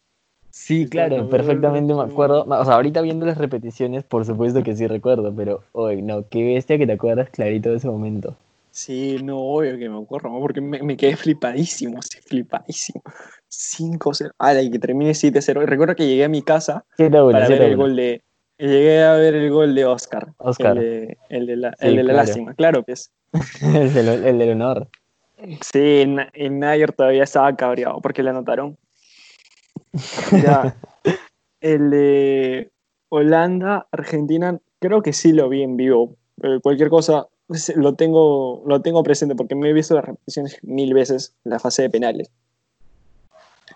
Sí, 0.64 0.84
Sí, 0.84 0.90
claro, 0.90 1.28
perfectamente 1.28 1.94
me 1.94 2.04
acuerdo. 2.04 2.46
O 2.48 2.64
sea, 2.64 2.76
ahorita 2.76 3.02
viendo 3.02 3.26
las 3.26 3.38
repeticiones, 3.38 4.06
por 4.06 4.24
supuesto 4.24 4.64
que 4.64 4.78
sí 4.78 4.88
recuerdo, 4.88 5.34
pero 5.36 5.62
hoy 5.74 6.02
no, 6.02 6.26
qué 6.30 6.42
bestia 6.46 6.78
que 6.78 6.88
te 6.88 6.94
acuerdas 6.94 7.30
clarito 7.30 7.70
de 7.70 7.76
ese 7.76 7.90
momento. 7.90 8.38
Sí, 8.72 9.18
no, 9.22 9.40
obvio 9.40 9.78
que 9.78 9.90
me 9.90 10.02
acuerdo, 10.02 10.30
¿no? 10.30 10.40
porque 10.40 10.62
me, 10.62 10.82
me 10.82 10.96
quedé 10.96 11.18
flipadísimo, 11.18 12.02
sí, 12.02 12.18
flipadísimo. 12.22 13.04
5-0, 13.52 14.32
ala, 14.40 14.62
y 14.62 14.72
que 14.72 14.80
termine 14.80 15.12
7-0. 15.12 15.66
Recuerdo 15.66 15.96
que 15.96 16.08
llegué 16.08 16.24
a 16.24 16.30
mi 16.30 16.42
casa 16.42 16.86
7 16.96 17.12
para 17.12 17.50
ver 17.50 17.62
el 17.62 17.76
gol 17.76 17.98
de. 17.98 18.22
Llegué 18.58 19.04
a 19.04 19.16
ver 19.16 19.36
el 19.36 19.52
gol 19.52 19.76
de 19.76 19.84
Oscar. 19.84 20.30
Oscar. 20.38 20.78
El 20.78 20.82
de, 20.82 21.18
el 21.28 21.46
de 21.46 21.56
la, 21.58 21.72
Sí, 21.72 21.88
el 21.88 21.98
de 21.98 22.04
la 22.04 22.14
claro. 22.14 22.26
lástima, 22.26 22.54
claro, 22.54 22.84
pues. 22.84 23.12
el, 23.62 23.94
del, 23.94 24.08
el 24.24 24.40
del 24.40 24.52
honor. 24.52 24.88
Sí, 25.60 26.06
Nayer 26.50 26.94
todavía 26.94 27.24
estaba 27.24 27.54
cabreado 27.54 28.00
porque 28.00 28.24
le 28.24 28.30
anotaron. 28.30 28.78
El 31.62 31.90
de 31.92 32.72
Holanda, 33.10 33.88
Argentina, 33.92 34.60
creo 34.80 35.02
que 35.02 35.14
sí 35.14 35.32
lo 35.32 35.48
vi 35.50 35.64
en 35.64 35.78
vivo. 35.78 36.18
Eh, 36.42 36.60
cualquier 36.62 36.90
cosa 36.90 37.28
lo 37.76 37.96
tengo, 37.96 38.64
lo 38.66 38.82
tengo 38.82 39.04
presente 39.04 39.36
porque 39.36 39.56
me 39.56 39.70
he 39.70 39.74
visto 39.74 39.96
las 39.96 40.06
repeticiones 40.06 40.58
mil 40.64 40.94
veces 40.94 41.36
en 41.46 41.52
la 41.52 41.60
fase 41.60 41.84
de 41.84 41.90
penales. 41.90 42.32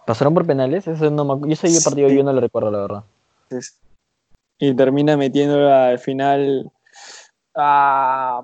¿Pasaron 0.05 0.33
por 0.33 0.45
penales? 0.45 0.87
Eso 0.87 1.09
no 1.11 1.23
me 1.23 1.47
Yo 1.47 1.53
ese 1.53 1.81
partido 1.81 2.09
Sí. 2.09 2.15
yo 2.17 2.23
no 2.23 2.33
lo 2.33 2.41
recuerdo, 2.41 2.71
la 2.71 2.79
verdad. 2.81 3.03
Y 4.59 4.73
termina 4.75 5.15
metiendo 5.17 5.69
al 5.71 5.99
final. 5.99 6.71
a- 7.59 8.43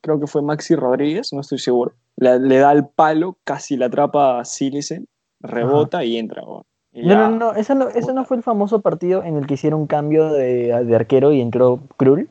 creo 0.00 0.20
que 0.20 0.26
fue 0.28 0.40
Maxi 0.42 0.74
Rodríguez, 0.76 1.32
no 1.32 1.40
estoy 1.40 1.58
seguro. 1.58 1.94
Le 2.16 2.58
da 2.58 2.72
el 2.72 2.86
palo, 2.88 3.36
casi 3.44 3.76
la 3.76 3.86
atrapa 3.86 4.38
a 4.40 4.44
Silicen, 4.44 5.08
rebota 5.40 6.04
y 6.04 6.16
entra. 6.16 6.44
weón. 6.44 6.62
No, 6.94 7.30
no, 7.30 7.36
no, 7.36 7.54
ese 7.54 7.74
no, 7.74 7.88
ese 7.88 8.12
no 8.12 8.24
fue 8.24 8.36
el 8.36 8.42
famoso 8.42 8.80
partido 8.80 9.24
en 9.24 9.36
el 9.36 9.46
que 9.46 9.54
hicieron 9.54 9.86
cambio 9.86 10.30
de, 10.30 10.84
de 10.84 10.94
arquero 10.96 11.32
y 11.32 11.40
entró 11.40 11.80
Krul. 11.96 12.28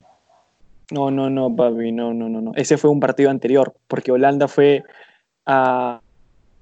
No, 0.91 1.09
no, 1.09 1.29
no, 1.29 1.55
papi, 1.55 1.91
no, 1.91 2.13
no, 2.13 2.29
no, 2.29 2.41
no. 2.41 2.51
Ese 2.55 2.77
fue 2.77 2.89
un 2.91 2.99
partido 2.99 3.29
anterior, 3.31 3.73
porque 3.87 4.11
Holanda 4.11 4.47
fue 4.47 4.83
a, 5.45 6.01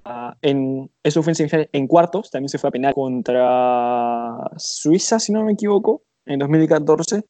a- 0.05 0.37
en 0.41 0.89
eso 1.03 1.23
fue 1.23 1.33
en 1.37 1.69
en 1.71 1.87
cuartos, 1.87 2.29
también 2.31 2.49
se 2.49 2.57
fue 2.57 2.69
a 2.69 2.71
penal 2.71 2.93
contra 2.93 4.51
Suiza, 4.57 5.19
si 5.19 5.33
no 5.33 5.43
me 5.43 5.53
equivoco, 5.53 6.03
en 6.25 6.39
2014, 6.39 7.23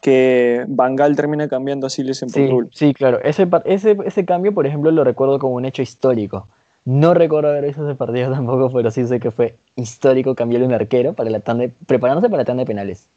que 0.00 0.64
Bangal 0.66 1.14
termina 1.14 1.46
cambiando 1.46 1.86
a 1.86 1.90
Silesen 1.90 2.30
por 2.30 2.64
Sí, 2.64 2.78
sí, 2.86 2.94
claro. 2.94 3.20
Ese, 3.22 3.46
par- 3.46 3.62
ese, 3.66 3.96
ese 4.04 4.24
cambio, 4.24 4.54
por 4.54 4.66
ejemplo, 4.66 4.90
lo 4.90 5.04
recuerdo 5.04 5.38
como 5.38 5.54
un 5.54 5.66
hecho 5.66 5.82
histórico. 5.82 6.48
No 6.90 7.14
recuerdo 7.14 7.50
haber 7.50 7.66
visto 7.66 7.88
ese 7.88 7.94
partido 7.96 8.30
tampoco, 8.34 8.68
pero 8.72 8.90
sí 8.90 9.06
sé 9.06 9.20
que 9.20 9.30
fue 9.30 9.56
histórico 9.76 10.34
cambiarle 10.34 10.66
un 10.66 10.74
arquero 10.74 11.12
para 11.12 11.30
la 11.30 11.38
tanda 11.38 11.62
de- 11.62 11.72
preparándose 11.86 12.28
para 12.28 12.42
la 12.42 12.44
tanda 12.44 12.62
de 12.62 12.66
penales. 12.66 13.08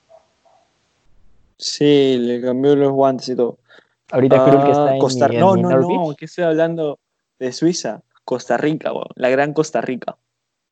Sí, 1.58 2.18
le 2.20 2.40
cambió 2.40 2.76
los 2.76 2.92
guantes 2.92 3.30
y 3.30 3.36
todo. 3.36 3.58
Ahorita 4.12 4.44
creo 4.46 4.64
que 4.64 4.72
está 4.72 4.90
Ah, 4.90 4.94
en 4.94 5.00
Costa 5.00 5.26
en 5.26 5.40
No, 5.40 5.56
no, 5.58 5.70
no, 5.72 6.16
que 6.16 6.26
estoy 6.26 6.44
hablando 6.44 7.00
de 7.40 7.52
Suiza. 7.52 8.02
Costa 8.24 8.58
Rica. 8.58 8.92
La 9.16 9.30
gran 9.30 9.54
Costa 9.54 9.82
Rica. 9.82 10.18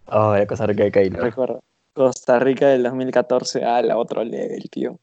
Oh, 0.06 0.36
la 0.38 0.46
Costa 0.46 0.68
Rica 0.68 0.84
de 0.84 0.92
Keylor. 0.92 1.24
Recuerdo. 1.24 1.64
Costa 1.94 2.38
Rica 2.40 2.68
del 2.68 2.84
2014 2.84 3.64
a 3.64 3.82
la 3.82 3.98
otro 3.98 4.24
level, 4.24 4.70
tío. 4.70 5.00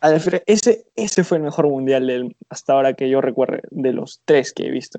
Alfred, 0.00 0.42
ese, 0.46 0.84
ese 0.96 1.22
fue 1.22 1.36
el 1.38 1.44
mejor 1.44 1.68
mundial 1.68 2.08
del- 2.08 2.36
hasta 2.50 2.72
ahora 2.72 2.94
que 2.94 3.08
yo 3.08 3.20
recuerde, 3.20 3.62
de 3.70 3.92
los 3.92 4.20
tres 4.24 4.52
que 4.52 4.66
he 4.66 4.70
visto. 4.70 4.98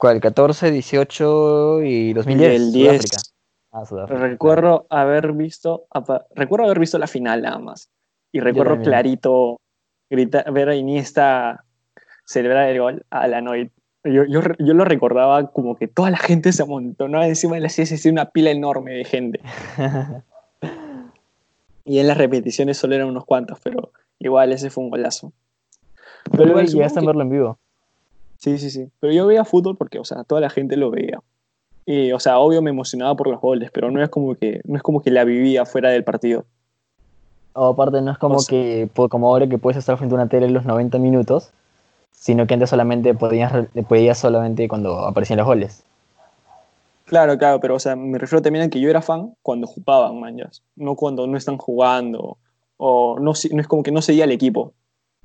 ¿Cuál? 0.00 0.18
14, 0.18 0.70
18 0.70 1.82
y 1.82 2.12
2010. 2.14 2.52
el 2.54 2.72
Sudáfrica. 2.72 3.16
10. 3.18 3.34
Ah, 3.72 3.84
Sudáfrica. 3.84 4.20
Recuerdo 4.26 4.86
haber 4.88 5.32
visto, 5.32 5.84
recuerdo 6.34 6.64
haber 6.64 6.78
visto 6.80 6.98
la 6.98 7.06
final 7.06 7.42
nada 7.42 7.58
más. 7.58 7.90
Y 8.32 8.40
recuerdo 8.40 8.72
clarito 8.84 9.60
gritar, 10.08 10.50
ver 10.52 10.70
a 10.70 10.74
Iniesta 10.74 11.64
celebrar 12.24 12.70
el 12.70 12.80
gol 12.80 13.04
a 13.10 13.26
la 13.28 13.42
noche. 13.42 13.70
Yo, 14.04 14.24
yo, 14.24 14.40
re- 14.40 14.56
yo 14.58 14.72
lo 14.72 14.86
recordaba 14.86 15.48
como 15.52 15.76
que 15.76 15.86
toda 15.86 16.10
la 16.10 16.16
gente 16.16 16.50
se 16.52 16.62
amontonaba 16.62 17.26
encima 17.26 17.56
de 17.56 17.60
la 17.60 17.68
CSC, 17.68 18.06
una 18.10 18.30
pila 18.30 18.50
enorme 18.50 18.92
de 18.94 19.04
gente. 19.04 19.40
Y 21.84 21.98
en 21.98 22.06
las 22.06 22.16
repeticiones 22.18 22.76
solo 22.78 22.94
eran 22.94 23.08
unos 23.08 23.24
cuantos, 23.24 23.58
pero 23.64 23.90
igual 24.18 24.52
ese 24.52 24.70
fue 24.70 24.84
un 24.84 24.90
golazo. 24.90 25.32
Pero 26.30 26.48
igual 26.50 26.66
llegaste 26.68 27.00
a 27.00 27.02
verlo 27.02 27.22
en 27.22 27.30
vivo. 27.30 27.58
Sí, 28.40 28.58
sí, 28.58 28.70
sí. 28.70 28.88
Pero 29.00 29.12
yo 29.12 29.26
veía 29.26 29.44
fútbol 29.44 29.76
porque, 29.76 29.98
o 29.98 30.04
sea, 30.04 30.24
toda 30.24 30.40
la 30.40 30.50
gente 30.50 30.76
lo 30.76 30.90
veía. 30.90 31.20
Y, 31.86 32.12
o 32.12 32.20
sea, 32.20 32.38
obvio 32.38 32.62
me 32.62 32.70
emocionaba 32.70 33.14
por 33.16 33.28
los 33.28 33.40
goles, 33.40 33.70
pero 33.72 33.90
no 33.90 34.02
es 34.02 34.08
como 34.08 34.34
que, 34.34 34.60
no 34.64 34.76
es 34.76 34.82
como 34.82 35.02
que 35.02 35.10
la 35.10 35.24
vivía 35.24 35.66
fuera 35.66 35.90
del 35.90 36.04
partido. 36.04 36.44
O 37.52 37.66
aparte 37.66 38.00
no 38.00 38.12
es 38.12 38.18
como 38.18 38.36
O 38.36 38.40
sea- 38.40 38.48
que 38.50 38.88
po- 38.94 39.08
como 39.08 39.28
ahora 39.28 39.46
que 39.48 39.58
puedes 39.58 39.76
estar 39.78 39.96
frente 39.98 40.14
a 40.14 40.18
una 40.18 40.28
tele 40.28 40.48
los 40.48 40.64
90 40.64 40.98
minutos, 40.98 41.50
sino 42.12 42.46
que 42.46 42.54
antes 42.54 42.70
solamente 42.70 43.14
podías, 43.14 43.52
podías 43.88 44.18
solamente 44.18 44.68
cuando 44.68 45.00
aparecían 45.00 45.38
los 45.38 45.46
goles. 45.46 45.84
Claro, 47.04 47.36
claro, 47.38 47.58
pero, 47.60 47.74
o 47.74 47.78
sea, 47.80 47.96
me 47.96 48.18
refiero 48.18 48.40
también 48.40 48.64
a 48.64 48.68
que 48.70 48.80
yo 48.80 48.88
era 48.88 49.02
fan 49.02 49.34
cuando 49.42 49.66
jugaban, 49.66 50.20
manjas. 50.20 50.62
No 50.76 50.94
cuando 50.94 51.26
no 51.26 51.36
están 51.36 51.58
jugando. 51.58 52.38
O 52.76 53.16
no, 53.18 53.32
no 53.52 53.60
es 53.60 53.66
como 53.68 53.82
que 53.82 53.90
no 53.90 54.00
seguía 54.00 54.24
el 54.24 54.30
equipo. 54.32 54.72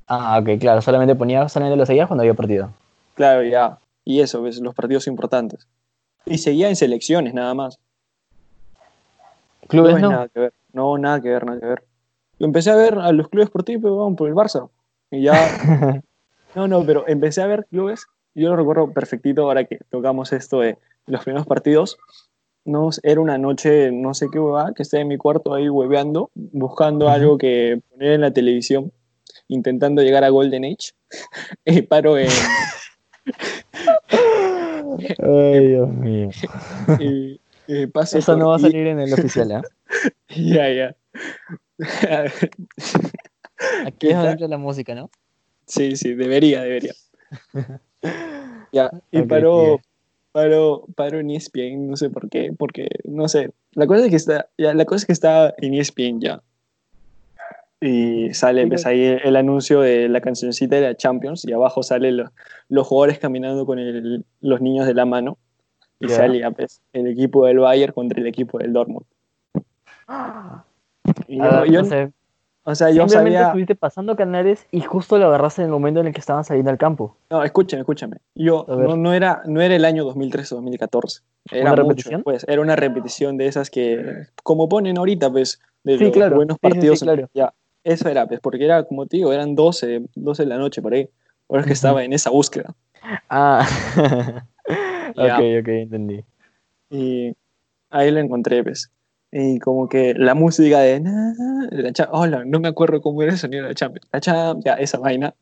Ah, 0.08 0.40
ok, 0.42 0.60
claro, 0.60 0.82
solamente 0.82 1.16
ponías, 1.16 1.52
solamente 1.52 1.78
lo 1.78 1.86
seguías 1.86 2.08
cuando 2.08 2.24
había 2.24 2.34
partido. 2.34 2.70
Claro, 3.16 3.44
ya. 3.44 3.80
Y 4.04 4.20
eso, 4.20 4.42
ves, 4.44 4.60
los 4.62 4.76
partidos 4.76 5.08
importantes. 5.08 5.68
Y 6.26 6.38
seguía 6.38 6.70
en 6.70 6.76
selecciones, 6.76 7.34
nada 7.34 7.54
más. 7.54 7.80
Clubes 9.68 9.96
Clubes 9.96 10.02
no. 10.02 10.12
nada 10.12 10.28
que 10.28 10.40
ver. 10.40 10.54
No, 10.74 10.98
nada 10.98 11.22
que 11.22 11.30
ver, 11.30 11.46
nada 11.46 11.60
que 11.60 11.66
ver. 11.66 11.84
Yo 12.40 12.46
empecé 12.46 12.70
a 12.70 12.76
ver 12.76 13.00
a 13.00 13.12
los 13.12 13.30
clubes 13.30 13.50
por 13.50 13.64
ti, 13.64 13.78
pero 13.78 13.98
vamos 13.98 14.18
por 14.18 14.28
el 14.28 14.36
Barça. 14.36 14.70
Y 15.10 15.24
ya. 15.24 15.34
no, 16.56 16.68
no, 16.68 16.86
pero 16.86 17.08
empecé 17.08 17.42
a 17.42 17.48
ver 17.48 17.66
clubes. 17.70 18.06
Yo 18.36 18.50
lo 18.50 18.58
recuerdo 18.58 18.92
perfectito 18.92 19.44
ahora 19.44 19.64
que 19.64 19.80
tocamos 19.90 20.34
esto 20.34 20.60
de 20.60 20.78
los 21.08 21.24
primeros 21.24 21.48
partidos. 21.48 21.98
No, 22.66 22.90
era 23.04 23.22
una 23.22 23.38
noche, 23.38 23.92
no 23.92 24.14
sé 24.14 24.28
qué 24.32 24.40
huevada, 24.40 24.74
que 24.74 24.84
estaba 24.84 25.02
en 25.02 25.08
mi 25.08 25.18
cuarto 25.18 25.54
ahí 25.54 25.70
hueveando, 25.70 26.32
buscando 26.34 27.10
algo 27.10 27.38
que 27.38 27.82
poner 27.92 28.14
en 28.14 28.22
la 28.22 28.32
televisión, 28.32 28.92
intentando 29.48 30.02
llegar 30.02 30.24
a 30.24 30.30
Golden 30.30 30.66
Age. 30.66 30.94
y 31.66 31.84
paro 31.84 32.18
en. 32.18 32.30
Ay, 35.22 35.68
Dios 35.68 35.90
mío. 35.90 36.30
y, 37.00 37.40
y 37.68 37.88
paso 37.88 38.18
Eso 38.18 38.38
no 38.38 38.50
va 38.50 38.58
a 38.58 38.60
salir 38.60 38.88
en 38.88 39.00
el 39.00 39.14
oficial, 39.14 39.52
¿ah? 39.52 39.62
Ya, 40.30 40.70
ya. 40.70 40.96
Aquí 43.86 44.10
es 44.10 44.18
donde 44.18 44.48
la 44.48 44.58
música, 44.58 44.96
¿no? 44.96 45.10
Sí, 45.66 45.96
sí, 45.96 46.14
debería, 46.14 46.62
debería. 46.62 46.94
ya, 48.72 48.92
y 49.12 49.22
paró, 49.24 49.82
paró, 50.32 50.86
paró 50.96 51.20
en 51.20 51.32
ESPN, 51.32 51.88
no 51.88 51.96
sé 51.98 52.10
por 52.10 52.30
qué, 52.30 52.54
porque, 52.58 52.88
no 53.06 53.28
sé, 53.28 53.52
la 53.74 53.88
cosa 53.88 54.06
es 54.06 54.10
que 54.10 54.16
está, 54.16 54.50
ya, 54.58 54.74
la 54.74 54.86
cosa 54.86 54.98
es 54.98 55.06
que 55.06 55.14
está 55.14 55.54
en 55.58 55.74
ESPN 55.74 56.22
ya. 56.22 56.42
Y 57.82 58.34
sale 58.34 58.66
pues, 58.68 58.86
ahí 58.86 59.18
el 59.24 59.36
anuncio 59.36 59.82
de 59.82 60.08
la 60.10 60.22
cancioncita 60.22 60.76
de 60.78 60.82
la 60.82 60.96
Champions 60.96 61.46
y 61.46 61.52
abajo 61.54 61.84
salen 61.84 62.18
los, 62.18 62.30
los 62.70 62.88
jugadores 62.88 63.20
caminando 63.20 63.66
con 63.66 63.80
el- 63.80 64.26
los 64.42 64.62
niños 64.62 64.88
de 64.88 64.94
la 64.94 65.06
mano. 65.06 65.38
Y 66.00 66.08
Ya. 66.08 66.16
salía 66.16 66.52
pues, 66.52 66.82
el 66.94 67.08
equipo 67.08 67.46
del 67.46 67.60
Bayern 67.60 67.94
contra 67.94 68.20
el 68.20 68.28
equipo 68.28 68.58
del 68.58 68.74
Dortmund. 68.74 69.06
Y 71.28 71.40
A 71.42 71.66
yo, 71.66 71.66
yo- 71.66 71.82
no 71.84 71.86
sé, 71.90 72.12
o 72.64 72.74
sea, 72.76 72.90
yo 72.90 73.02
simplemente 73.04 73.36
sabía... 73.38 73.48
estuviste 73.48 73.76
pasando 73.76 74.16
canales 74.16 74.66
y 74.72 74.82
justo 74.82 75.18
lo 75.18 75.28
agarraste 75.28 75.62
en 75.62 75.68
el 75.68 75.72
momento 75.72 76.00
en 76.00 76.08
el 76.08 76.14
que 76.14 76.20
estaban 76.20 76.44
saliendo 76.44 76.72
al 76.72 76.78
campo. 76.78 77.16
No, 77.30 77.44
escúchame, 77.44 77.82
escúchame. 77.82 78.18
Yo 78.36 78.66
no, 78.68 78.96
no 78.98 79.14
era, 79.14 79.44
no 79.46 79.62
era 79.62 79.76
el 79.76 79.86
año 79.86 80.04
2013 80.04 80.56
o 80.56 80.58
2014. 80.58 81.22
Era 81.52 81.62
¿Una 81.62 81.72
mucho 81.72 81.84
repetición? 81.84 82.16
después. 82.22 82.46
Era 82.48 82.62
una 82.62 82.76
repetición 82.76 83.38
de 83.38 83.48
esas 83.48 83.70
que, 83.70 84.26
como 84.44 84.68
ponen 84.68 84.98
ahorita, 84.98 85.32
pues, 85.32 85.60
de 85.84 85.98
Sí, 85.98 86.06
los 86.06 86.14
claro. 86.14 86.36
buenos 86.38 86.56
Sí, 86.56 86.60
sí, 86.64 86.68
sí, 86.72 86.74
partidos. 86.80 87.00
claro. 87.04 87.30
Ya, 87.36 87.54
eso 87.86 88.10
era, 88.10 88.28
pues, 88.28 88.42
porque 88.42 88.66
era, 88.66 88.84
como 88.84 89.06
te 89.06 89.16
digo, 89.18 89.32
eran 89.32 89.56
12, 89.56 90.02
12 90.16 90.44
de 90.44 90.50
la 90.50 90.58
noche 90.58 90.82
por 90.82 90.94
ahí. 90.94 91.08
Por 91.48 91.60
eso 91.60 91.68
que 91.68 91.74
estaba 91.74 92.04
en 92.04 92.12
esa 92.12 92.30
búsqueda. 92.32 92.74
Ah, 93.30 93.66
Ya. 95.16 95.38
ok, 95.38 95.44
ok, 95.62 95.68
entendí. 95.68 96.24
Y 96.90 97.34
ahí 97.92 98.12
lo 98.12 98.20
encontré, 98.20 98.64
pues. 98.64 98.92
Y 99.32 99.60
como 99.60 99.88
que 99.88 100.14
la 100.16 100.34
música 100.34 100.80
de... 100.80 101.00
de 101.00 101.84
la 101.84 102.10
Hola, 102.12 102.44
no 102.46 102.60
me 102.60 102.68
acuerdo 102.68 103.00
cómo 103.02 103.22
era 103.22 103.32
el 103.34 103.38
sonido 103.38 103.64
de 103.64 103.70
la 103.70 103.76
Champions. 103.76 104.08
La 104.12 104.20
Champions, 104.20 104.66
ya, 104.66 104.74
esa 104.74 104.98
vaina. 104.98 105.34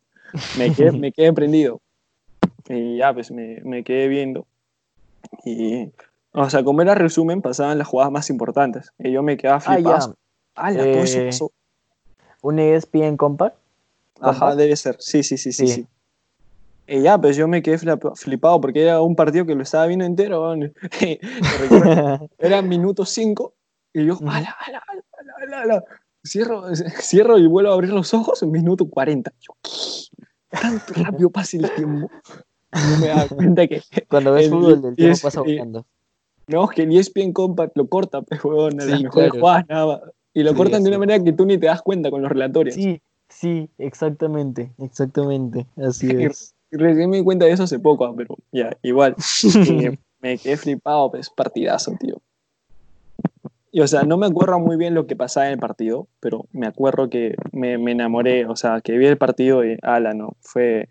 Me 0.57 0.73
quedé, 0.73 0.91
me 0.91 1.11
quedé 1.11 1.31
prendido. 1.33 1.79
Y 2.67 2.97
ya, 2.97 3.13
pues 3.13 3.31
me, 3.31 3.61
me 3.63 3.83
quedé 3.83 4.07
viendo. 4.09 4.45
Y, 5.45 5.89
o 6.33 6.49
sea, 6.49 6.63
como 6.63 6.81
era 6.81 6.95
resumen, 6.95 7.41
pasaban 7.41 7.77
las 7.77 7.87
jugadas 7.87 8.11
más 8.11 8.29
importantes. 8.29 8.91
Y 8.99 9.11
yo 9.11 9.23
me 9.23 9.37
quedaba 9.37 9.57
Ah, 9.65 9.75
flipado. 9.75 10.09
ya. 10.09 10.61
¡Hala, 10.61 10.83
todo 10.83 11.03
eso 11.03 11.19
Eh! 11.19 11.29
¿Un 12.43 12.59
E 12.59 12.75
ESPN 12.75 13.15
Compact? 13.17 13.55
Ajá, 14.21 14.55
debe 14.55 14.75
ser. 14.75 14.97
Sí, 14.99 15.23
sí, 15.23 15.37
sí, 15.37 15.51
sí, 15.51 15.67
Sí. 15.67 15.73
sí. 15.73 15.87
Y 16.85 17.01
ya, 17.01 17.17
pues 17.17 17.37
yo 17.37 17.47
me 17.47 17.61
quedé 17.63 17.77
flip- 17.79 18.15
flipado 18.15 18.59
porque 18.59 18.83
era 18.83 19.01
un 19.01 19.15
partido 19.15 19.45
que 19.45 19.55
lo 19.55 19.63
estaba 19.63 19.85
viendo 19.87 20.03
entero. 20.05 20.53
Era 22.37 22.61
minuto 22.61 23.05
5 23.05 23.53
y 23.93 24.05
yo, 24.05 24.17
ala, 24.27 24.55
ala, 24.67 24.83
ala, 25.47 25.61
ala. 25.61 25.83
Cierro, 26.25 26.63
cierro 27.01 27.37
y 27.37 27.47
vuelvo 27.47 27.71
a 27.71 27.73
abrir 27.73 27.91
los 27.91 28.13
ojos 28.13 28.43
en 28.43 28.51
minuto 28.51 28.85
40. 28.89 29.31
Yo. 29.39 29.53
Tanto 30.49 30.93
rápido 30.95 31.29
pasa 31.29 31.57
el 31.57 31.71
tiempo. 31.73 32.11
No 32.73 32.97
me 32.99 33.07
daba 33.07 33.27
cuenta 33.27 33.67
que, 33.67 33.81
Cuando 34.09 34.33
ves 34.33 34.45
El- 34.45 34.51
fútbol, 34.51 34.85
el 34.85 34.95
tiempo 34.95 35.13
es- 35.15 35.21
pasa 35.21 35.39
volando. 35.41 35.85
no, 36.47 36.67
que 36.67 36.83
el 36.83 36.91
E 36.91 36.99
ESPN 36.99 37.31
Compact 37.31 37.77
lo 37.77 37.87
corta, 37.87 38.21
pues, 38.21 38.43
huevón, 38.43 38.81
a 38.81 38.85
las 38.85 38.97
Sí, 38.97 39.03
mejores 39.05 39.31
claro. 39.31 39.39
jugadas, 39.41 39.65
nada 39.69 39.85
más. 39.85 40.01
Y 40.33 40.43
lo 40.43 40.51
Sí, 40.51 40.57
cortan 40.57 40.83
de 40.83 40.89
una 40.89 40.99
manera 40.99 41.23
que 41.23 41.33
tú 41.33 41.45
ni 41.45 41.57
te 41.57 41.67
das 41.67 41.81
cuenta 41.81 42.09
con 42.09 42.21
los 42.21 42.31
relatorios. 42.31 42.75
Sí, 42.75 43.01
sí, 43.29 43.69
exactamente, 43.77 44.71
exactamente, 44.79 45.67
así 45.77 46.09
es. 46.09 46.55
Y 46.71 46.77
recién 46.77 47.09
me 47.09 47.17
di 47.17 47.23
cuenta 47.23 47.45
de 47.45 47.51
eso 47.51 47.63
hace 47.63 47.79
poco, 47.79 48.05
ah, 48.05 48.13
pero 48.17 48.35
ya, 48.51 48.75
igual. 48.81 49.15
Y 49.43 49.99
me 50.21 50.37
quedé 50.37 50.57
flipado, 50.57 51.11
pues, 51.11 51.29
partidazo, 51.29 51.95
tío. 51.99 52.19
Y, 53.71 53.81
o 53.81 53.87
sea, 53.87 54.03
no 54.03 54.17
me 54.17 54.27
acuerdo 54.27 54.59
muy 54.59 54.77
bien 54.77 54.93
lo 54.93 55.07
que 55.07 55.15
pasaba 55.15 55.47
en 55.47 55.53
el 55.53 55.59
partido, 55.59 56.07
pero 56.19 56.45
me 56.51 56.67
acuerdo 56.67 57.09
que 57.09 57.35
me, 57.51 57.77
me 57.77 57.91
enamoré, 57.91 58.45
o 58.45 58.55
sea, 58.55 58.81
que 58.81 58.97
vi 58.97 59.05
el 59.05 59.17
partido 59.17 59.63
y, 59.65 59.77
ala, 59.81 60.13
no, 60.13 60.35
fue, 60.41 60.89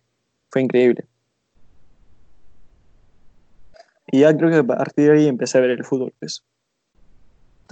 fue 0.50 0.62
increíble. 0.62 1.06
Y 4.10 4.20
ya 4.20 4.36
creo 4.36 4.50
que 4.50 4.56
a 4.56 4.64
partir 4.64 5.10
de 5.10 5.18
ahí 5.18 5.26
empecé 5.26 5.58
a 5.58 5.62
ver 5.62 5.70
el 5.70 5.84
fútbol, 5.84 6.12
pues. 6.18 6.44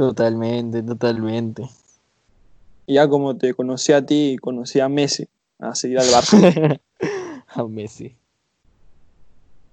Totalmente, 0.01 0.83
totalmente. 0.83 1.69
Y 2.87 2.95
ya 2.95 3.07
como 3.07 3.37
te 3.37 3.53
conocí 3.53 3.93
a 3.93 4.07
ti 4.07 4.39
conocí 4.41 4.81
a 4.81 4.89
Messi, 4.89 5.29
a 5.59 5.75
seguir 5.75 5.99
al 5.99 6.07
Barça. 6.07 6.81
A 7.49 7.65
Messi. 7.65 8.17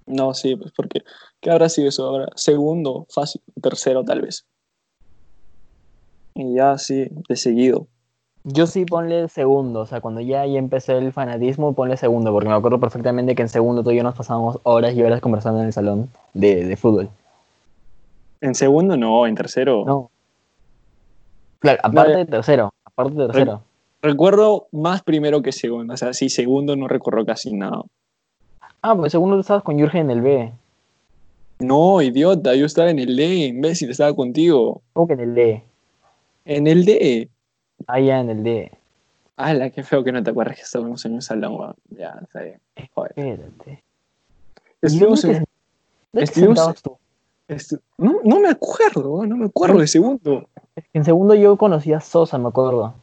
no, 0.04 0.34
sí, 0.34 0.54
pues 0.56 0.70
porque, 0.76 1.00
¿qué 1.40 1.50
habrá 1.50 1.70
sido 1.70 1.88
eso 1.88 2.04
ahora? 2.04 2.28
Segundo, 2.34 3.06
fácil, 3.08 3.40
tercero 3.62 4.04
tal 4.04 4.20
vez. 4.20 4.44
Y 6.34 6.56
ya, 6.56 6.76
sí, 6.76 7.08
de 7.26 7.36
seguido. 7.36 7.86
Yo 8.44 8.66
sí 8.66 8.84
ponle 8.84 9.28
segundo, 9.28 9.80
o 9.80 9.86
sea, 9.86 10.02
cuando 10.02 10.20
ya, 10.20 10.44
ya 10.44 10.58
empecé 10.58 10.98
el 10.98 11.14
fanatismo, 11.14 11.72
ponle 11.72 11.96
segundo, 11.96 12.32
porque 12.32 12.50
me 12.50 12.54
acuerdo 12.54 12.78
perfectamente 12.78 13.34
que 13.34 13.42
en 13.42 13.48
segundo 13.48 13.82
tú 13.82 13.92
y 13.92 13.96
yo 13.96 14.02
nos 14.02 14.14
pasábamos 14.14 14.58
horas 14.64 14.92
y 14.94 15.02
horas 15.02 15.22
conversando 15.22 15.60
en 15.60 15.68
el 15.68 15.72
salón 15.72 16.10
de, 16.34 16.66
de 16.66 16.76
fútbol. 16.76 17.08
En 18.42 18.54
segundo, 18.54 18.98
no, 18.98 19.26
en 19.26 19.34
tercero. 19.34 19.84
No. 19.86 20.10
Claro, 21.60 21.80
aparte 21.82 22.16
de 22.16 22.26
tercero, 22.26 22.72
aparte 22.84 23.14
de 23.14 23.26
tercero. 23.26 23.62
Recuerdo 24.00 24.68
más 24.72 25.02
primero 25.02 25.42
que 25.42 25.50
segundo. 25.52 25.94
O 25.94 25.96
sea, 25.96 26.12
sí, 26.12 26.28
segundo 26.28 26.76
no 26.76 26.86
recuerdo 26.86 27.26
casi 27.26 27.52
nada. 27.52 27.82
Ah, 28.80 28.94
pues 28.96 29.10
segundo 29.12 29.34
tú 29.36 29.40
estabas 29.40 29.64
con 29.64 29.76
Jürgen 29.76 30.02
en 30.02 30.10
el 30.10 30.20
B. 30.22 30.52
No, 31.60 32.00
idiota, 32.00 32.54
yo 32.54 32.66
estaba 32.66 32.90
en 32.90 33.00
el 33.00 33.16
D, 33.16 33.34
imbécil, 33.48 33.90
estaba 33.90 34.14
contigo. 34.14 34.82
¿Cómo 34.92 35.08
que 35.08 35.14
en 35.14 35.20
el 35.20 35.34
D? 35.34 35.64
En 36.44 36.66
el 36.68 36.84
D. 36.84 37.28
Ah, 37.88 37.98
ya, 37.98 38.20
en 38.20 38.30
el 38.30 38.44
D. 38.44 38.70
¡Hala, 39.36 39.70
qué 39.70 39.82
feo 39.82 40.04
que 40.04 40.12
no 40.12 40.22
te 40.22 40.30
acuerdas 40.30 40.56
que 40.56 40.62
estábamos 40.62 41.04
en 41.04 41.14
un 41.14 41.22
salón, 41.22 41.54
weón! 41.56 41.74
Ya, 41.90 42.16
está 42.22 42.42
bien. 42.42 42.60
Joder. 42.94 43.12
Espérate. 43.16 43.82
Estuvimos 44.80 45.24
¿Y 45.24 45.26
dónde 45.26 45.38
en- 46.12 46.22
estuvimos- 46.22 46.58
estu- 47.48 47.80
no, 47.98 48.20
no 48.24 48.40
me 48.40 48.48
acuerdo, 48.48 49.26
no 49.26 49.36
me 49.36 49.46
acuerdo 49.46 49.78
de 49.80 49.86
segundo. 49.88 50.48
En 50.92 51.04
segundo 51.04 51.34
yo 51.34 51.56
conocí 51.56 51.92
a 51.92 52.00
Sosa, 52.00 52.38
me 52.38 52.48
acuerdo. 52.48 52.94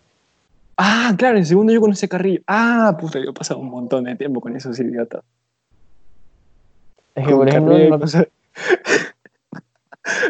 Ah, 0.77 1.13
claro, 1.17 1.37
en 1.37 1.45
segundo 1.45 1.71
yo 1.73 1.79
conocí 1.81 2.05
a 2.05 2.09
Carrillo. 2.09 2.41
Ah, 2.47 2.97
puta, 2.99 3.19
yo 3.19 3.29
he 3.29 3.33
pasado 3.33 3.59
un 3.59 3.69
montón 3.69 4.03
de 4.03 4.15
tiempo 4.15 4.41
con 4.41 4.55
esos 4.55 4.77
idiotas. 4.79 5.23
Es 7.15 7.25
que, 7.27 7.33
por 7.33 7.47
ejemplo, 7.47 7.73
Carrillo, 7.73 7.97
me- 7.97 8.03
o 8.03 8.07
sea, 8.07 8.27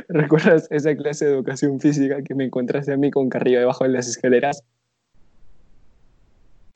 ¿Recuerdas 0.08 0.68
esa 0.72 0.96
clase 0.96 1.26
de 1.26 1.32
educación 1.34 1.80
física 1.80 2.22
que 2.24 2.34
me 2.34 2.46
encontraste 2.46 2.94
a 2.94 2.98
mí 2.98 3.12
con 3.12 3.30
Carrillo 3.30 3.60
debajo 3.60 3.84
de 3.84 3.90
las 3.90 4.08
escaleras? 4.08 4.64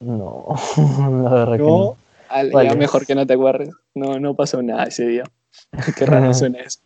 no, 0.02 0.46
la 1.24 1.30
verdad 1.30 1.58
que 1.58 1.64
No, 1.64 1.78
no. 1.78 1.98
Al- 2.30 2.52
¿Cuál 2.52 2.68
ya 2.68 2.76
mejor 2.76 3.06
que 3.06 3.16
no 3.16 3.26
te 3.26 3.34
acuerdes. 3.34 3.70
No, 3.96 4.20
no 4.20 4.36
pasó 4.36 4.62
nada 4.62 4.84
ese 4.84 5.08
día. 5.08 5.24
Qué 5.98 6.06
raro 6.06 6.34
suena 6.34 6.60
eso. 6.60 6.80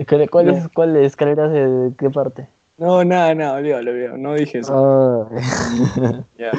Es 0.00 0.06
¿Cuál 0.30 0.46
No. 0.46 0.56
es, 0.56 0.68
cuál 0.72 0.96
es? 0.96 1.08
¿Escaleras 1.08 1.52
de 1.52 1.92
qué 1.98 2.08
parte? 2.08 2.46
No, 2.78 3.04
nada, 3.04 3.34
nada, 3.34 3.58
olvídalo, 3.58 3.90
olvídalo. 3.90 4.16
No 4.16 4.34
dije 4.34 4.60
eso. 4.60 5.28
Ya. 6.38 6.52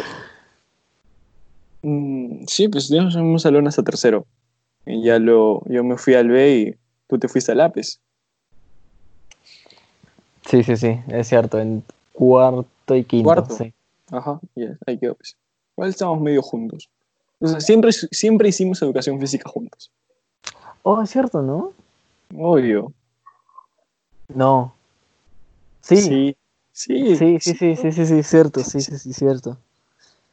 Mm, 1.81 2.45
sí, 2.45 2.67
pues 2.67 2.91
en 2.91 3.07
un 3.21 3.39
salón 3.39 3.67
hasta 3.67 3.81
tercero. 3.81 4.27
Y 4.85 5.01
ya 5.03 5.17
lo, 5.17 5.63
yo 5.65 5.83
me 5.83 5.97
fui 5.97 6.13
al 6.13 6.27
B 6.27 6.55
y 6.55 6.75
tú 7.07 7.17
te 7.17 7.27
fuiste 7.27 7.51
al 7.51 7.57
lápiz. 7.57 7.99
sí, 10.45 10.63
sí, 10.63 10.77
sí, 10.77 10.99
es 11.07 11.27
cierto. 11.27 11.59
En 11.59 11.83
cuarto 12.13 12.95
y 12.95 13.03
quinto. 13.03 13.23
Cuarto. 13.23 13.55
sí. 13.55 13.73
Ajá, 14.11 14.39
ya, 14.55 14.77
ahí 14.85 14.99
quedó. 14.99 15.15
Pues. 15.15 15.35
Igual 15.75 15.89
estábamos 15.89 16.21
medio 16.21 16.43
juntos. 16.43 16.91
O 17.39 17.47
sea, 17.47 17.59
siempre, 17.59 17.91
siempre 17.91 18.49
hicimos 18.49 18.79
educación 18.83 19.19
física 19.19 19.49
juntos. 19.49 19.89
Oh, 20.83 21.01
es 21.01 21.09
cierto, 21.09 21.41
¿no? 21.41 21.71
Obvio. 22.37 22.93
No. 24.35 24.75
Sí, 25.81 25.97
sí, 26.01 26.37
Sí. 26.73 27.15
Sí, 27.15 27.39
sí, 27.39 27.75
sí, 27.75 27.91
sí, 27.91 28.05
sí, 28.05 28.23
cierto, 28.23 28.63
sí, 28.63 28.81
sí, 28.81 28.97
sí, 28.97 29.13
cierto. 29.13 29.57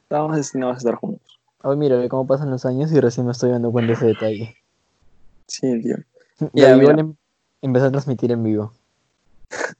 Estábamos 0.03 0.37
destinados 0.37 0.77
a 0.77 0.79
estar 0.79 0.95
juntos. 0.95 1.41
Ay, 1.63 1.77
mira, 1.77 1.97
ve 1.97 2.09
cómo 2.09 2.27
pasan 2.27 2.51
los 2.51 2.65
años 2.65 2.93
y 2.93 3.01
recién 3.01 3.27
me 3.27 3.33
estoy 3.33 3.51
dando 3.51 3.71
cuenta 3.73 3.89
de 3.89 3.95
ese 3.95 4.07
detalle. 4.07 4.57
Sí, 5.47 5.81
tío. 5.83 5.97
Y 6.55 6.63
ahí 6.63 6.87
em- 6.87 7.17
empecé 7.61 7.87
a 7.87 7.91
transmitir 7.91 8.33
en 8.33 8.43
vivo. 8.43 8.73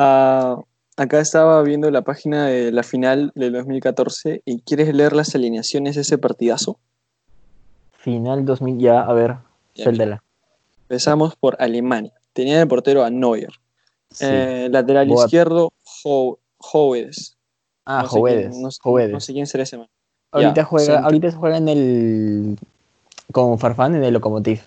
Ah, 0.00 0.56
acá 0.96 1.18
estaba 1.18 1.60
viendo 1.62 1.90
la 1.90 2.02
página 2.02 2.46
de 2.46 2.70
la 2.70 2.84
final 2.84 3.32
del 3.34 3.52
2014 3.52 4.42
y 4.44 4.60
¿quieres 4.60 4.94
leer 4.94 5.12
las 5.12 5.34
alineaciones 5.34 5.96
de 5.96 6.02
ese 6.02 6.18
partidazo? 6.18 6.78
Final 7.90 8.44
2000, 8.44 8.78
ya, 8.78 9.00
a 9.00 9.12
ver. 9.12 9.38
Empezamos 10.88 11.34
por 11.34 11.56
Alemania. 11.60 12.17
Tenía 12.38 12.56
de 12.60 12.66
portero 12.68 13.02
a 13.02 13.10
Neuer. 13.10 13.50
Sí. 14.12 14.24
Eh, 14.28 14.68
lateral 14.70 15.08
Boat. 15.08 15.26
izquierdo, 15.26 15.72
Ho- 16.04 16.38
Hoedes. 16.58 17.36
ah, 17.84 18.04
no 18.04 18.22
quién- 18.22 18.62
no 18.62 18.70
sé- 18.70 18.78
Jovedes. 18.80 19.10
no 19.12 19.18
sé 19.18 19.32
quién 19.32 19.46
será 19.48 19.64
ese 19.64 19.76
man. 19.76 19.88
ahorita, 20.30 20.62
juega, 20.64 20.86
centro. 20.86 21.04
ahorita 21.04 21.30
se 21.32 21.36
juega 21.36 21.56
en 21.56 21.68
el... 21.68 22.58
Con 23.32 23.58
Farfán 23.58 23.96
en 23.96 24.04
el 24.04 24.14
Lokomotiv. 24.14 24.60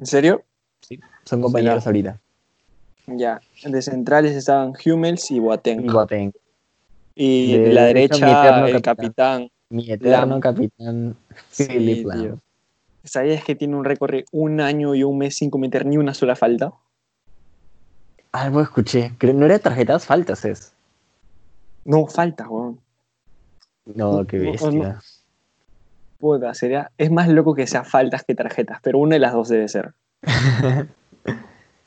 ¿En 0.00 0.06
serio? 0.06 0.42
Son 1.24 1.42
compañeros 1.42 1.86
ahorita. 1.86 2.18
Ya. 3.08 3.42
De 3.62 3.82
centrales 3.82 4.34
estaban 4.34 4.72
Hummels 4.82 5.30
y 5.30 5.38
Boateng. 5.38 5.84
Y 5.84 5.88
Boateng. 5.90 6.32
Y 7.14 7.52
De 7.52 7.58
de 7.58 7.72
la 7.74 7.84
derecha, 7.84 8.24
mi 8.24 8.70
el 8.70 8.80
capitán. 8.80 8.80
capitán. 8.82 9.50
Mi 9.68 9.90
eterno 9.90 10.26
Lam. 10.26 10.40
capitán 10.40 11.16
Sí. 11.50 12.04
¿Sabías 13.04 13.44
que 13.44 13.54
tiene 13.54 13.76
un 13.76 13.84
récord 13.84 14.12
de 14.12 14.24
un 14.32 14.62
año 14.62 14.94
y 14.94 15.02
un 15.04 15.18
mes 15.18 15.36
sin 15.36 15.50
cometer 15.50 15.84
ni 15.84 15.98
una 15.98 16.14
sola 16.14 16.34
falta? 16.36 16.72
Algo 18.36 18.60
escuché. 18.60 19.12
No 19.32 19.46
era 19.46 19.58
tarjetas, 19.58 20.04
faltas 20.04 20.44
es. 20.44 20.72
No, 21.86 22.06
falta, 22.06 22.46
weón. 22.46 22.78
No, 23.86 24.26
qué 24.26 24.36
No, 24.36 24.44
no, 24.44 24.50
bestia. 24.52 25.00
Puta, 26.18 26.52
sería. 26.52 26.90
Es 26.98 27.10
más 27.10 27.28
loco 27.28 27.54
que 27.54 27.66
sea 27.66 27.82
faltas 27.84 28.24
que 28.24 28.34
tarjetas, 28.34 28.80
pero 28.82 28.98
una 28.98 29.14
de 29.14 29.20
las 29.20 29.32
dos 29.32 29.48
debe 29.48 29.68
ser. 29.68 29.94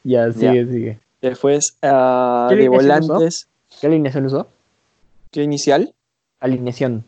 ya, 0.04 0.32
sigue, 0.32 0.66
sigue. 0.66 1.00
Después, 1.22 1.78
ah, 1.84 2.48
¿Qué 2.50 2.56
de 2.56 2.62
alineación 2.68 3.04
usó? 3.04 3.14
volantes, 3.14 3.48
¿Qué 3.80 3.88
alineación 3.88 4.26
usó? 4.26 4.48
¿qué 5.32 5.44
inicial? 5.44 5.94
Alineación. 6.40 7.06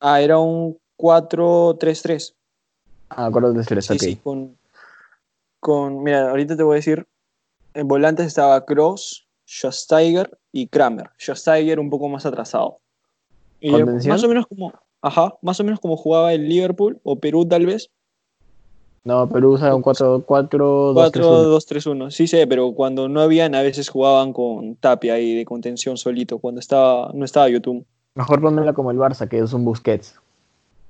Ah, 0.00 0.20
era 0.20 0.38
un 0.38 0.76
4-3-3. 0.98 2.34
Ah, 3.08 3.26
acuerdo 3.26 3.54
de 3.54 3.64
tres, 3.64 3.86
Sí, 3.86 3.94
ok. 3.94 4.00
sí, 4.00 4.16
con, 4.16 4.58
con. 5.58 6.02
Mira, 6.02 6.28
ahorita 6.28 6.54
te 6.54 6.62
voy 6.62 6.74
a 6.74 6.76
decir. 6.76 7.06
En 7.74 7.88
volantes 7.88 8.26
estaba 8.26 8.64
Cross, 8.64 9.26
Schosteiger 9.46 10.38
y 10.52 10.66
Kramer. 10.66 11.10
Schosteiger 11.18 11.78
un 11.80 11.90
poco 11.90 12.08
más 12.08 12.26
atrasado. 12.26 12.78
Y 13.60 13.70
más 13.70 14.24
o 14.24 14.28
menos 14.28 14.46
como. 14.46 14.72
Ajá, 15.00 15.34
más 15.42 15.60
o 15.60 15.64
menos 15.64 15.78
como 15.78 15.96
jugaba 15.96 16.32
el 16.32 16.48
Liverpool 16.48 17.00
o 17.04 17.16
Perú, 17.16 17.46
tal 17.46 17.66
vez. 17.66 17.90
No, 19.04 19.28
Perú 19.28 19.52
usa 19.52 19.74
un 19.74 19.80
4 19.80 20.24
4 20.26 20.92
2 20.92 21.12
3 21.12 21.86
1. 21.86 22.08
4-2-3-1. 22.08 22.10
Sí 22.10 22.26
sé, 22.26 22.46
pero 22.46 22.72
cuando 22.72 23.08
no 23.08 23.20
habían, 23.20 23.54
a 23.54 23.62
veces 23.62 23.88
jugaban 23.88 24.32
con 24.32 24.74
Tapia 24.76 25.14
ahí 25.14 25.34
de 25.34 25.44
contención 25.44 25.96
solito, 25.96 26.38
cuando 26.38 26.60
estaba, 26.60 27.10
no 27.14 27.24
estaba 27.24 27.48
YouTube. 27.48 27.86
Mejor 28.14 28.40
ponmela 28.40 28.72
como 28.72 28.90
el 28.90 28.98
Barça, 28.98 29.28
que 29.28 29.38
es 29.38 29.52
un 29.52 29.64
Busquets. 29.64 30.16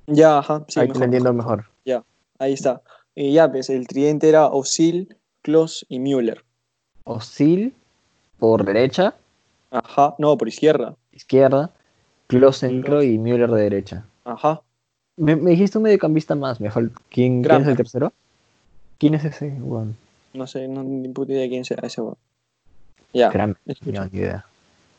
Ya, 0.07 0.39
ajá, 0.39 0.65
sí, 0.67 0.79
Ahí 0.79 0.87
mejor, 0.87 0.99
te 0.99 1.05
entiendo 1.05 1.33
mejor. 1.33 1.65
ahí 2.39 2.53
está. 2.53 2.81
Y 3.15 3.33
ya, 3.33 3.51
pues, 3.51 3.69
el 3.69 3.87
tridente 3.87 4.27
era 4.27 4.47
Osil, 4.47 5.15
Klos 5.43 5.85
y 5.87 5.99
Müller. 5.99 6.43
Osil 7.13 7.73
por 8.37 8.63
derecha, 8.63 9.15
Ajá, 9.71 10.13
no, 10.19 10.37
por 10.37 10.47
izquierda. 10.47 10.95
izquierda, 11.11 11.71
Klose 12.27 12.67
centro 12.67 13.01
y 13.01 13.17
Müller 13.17 13.49
de 13.49 13.61
derecha. 13.63 14.05
Ajá. 14.25 14.61
Me, 15.17 15.35
me 15.35 15.51
dijiste 15.51 15.77
un 15.79 15.85
mediocampista 15.85 16.35
más, 16.35 16.61
me 16.61 16.69
fal- 16.71 16.91
¿Quién, 17.09 17.41
¿quién 17.43 17.61
es 17.61 17.67
el 17.67 17.75
tercero? 17.77 18.13
¿Quién 18.99 19.15
es 19.15 19.25
ese? 19.25 19.49
Bueno, 19.59 19.93
No 20.33 20.45
sé, 20.45 20.67
no 20.67 20.83
ni 20.83 21.07
puta 21.09 21.31
idea 21.33 21.49
quién 21.49 21.65
sea 21.65 21.77
ese 21.81 22.01
weón. 22.01 22.17
Ya, 23.11 23.31
escucha. 23.65 24.03
no, 24.03 24.09
ni 24.11 24.19
idea. 24.19 24.45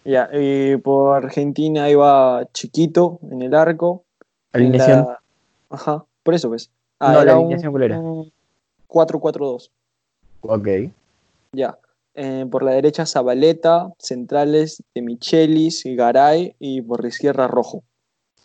Ya, 0.04 0.28
y 0.32 0.76
por 0.78 1.16
Argentina 1.24 1.88
iba 1.88 2.44
Chiquito 2.52 3.20
en 3.30 3.42
el 3.42 3.54
arco. 3.54 4.02
Alineación. 4.52 5.04
la- 5.06 5.20
Ajá, 5.70 6.04
por 6.24 6.34
eso 6.34 6.48
pues. 6.48 6.70
Ah, 6.98 7.12
No, 7.12 7.14
la 7.18 7.22
era 7.22 7.36
un- 7.36 7.40
alineación, 7.44 7.70
¿cuál 7.72 7.82
era? 7.84 7.98
un 8.00 8.32
4-4-2. 8.88 9.70
Ok. 10.40 10.68
Ya. 11.52 11.78
Eh, 12.22 12.44
por 12.50 12.62
la 12.62 12.72
derecha 12.72 13.06
Zabaleta, 13.06 13.94
centrales 13.98 14.82
de 14.94 15.00
Michelis 15.00 15.84
Garay 15.86 16.54
y 16.58 16.82
por 16.82 17.00
la 17.02 17.08
izquierda 17.08 17.48
Rojo. 17.48 17.82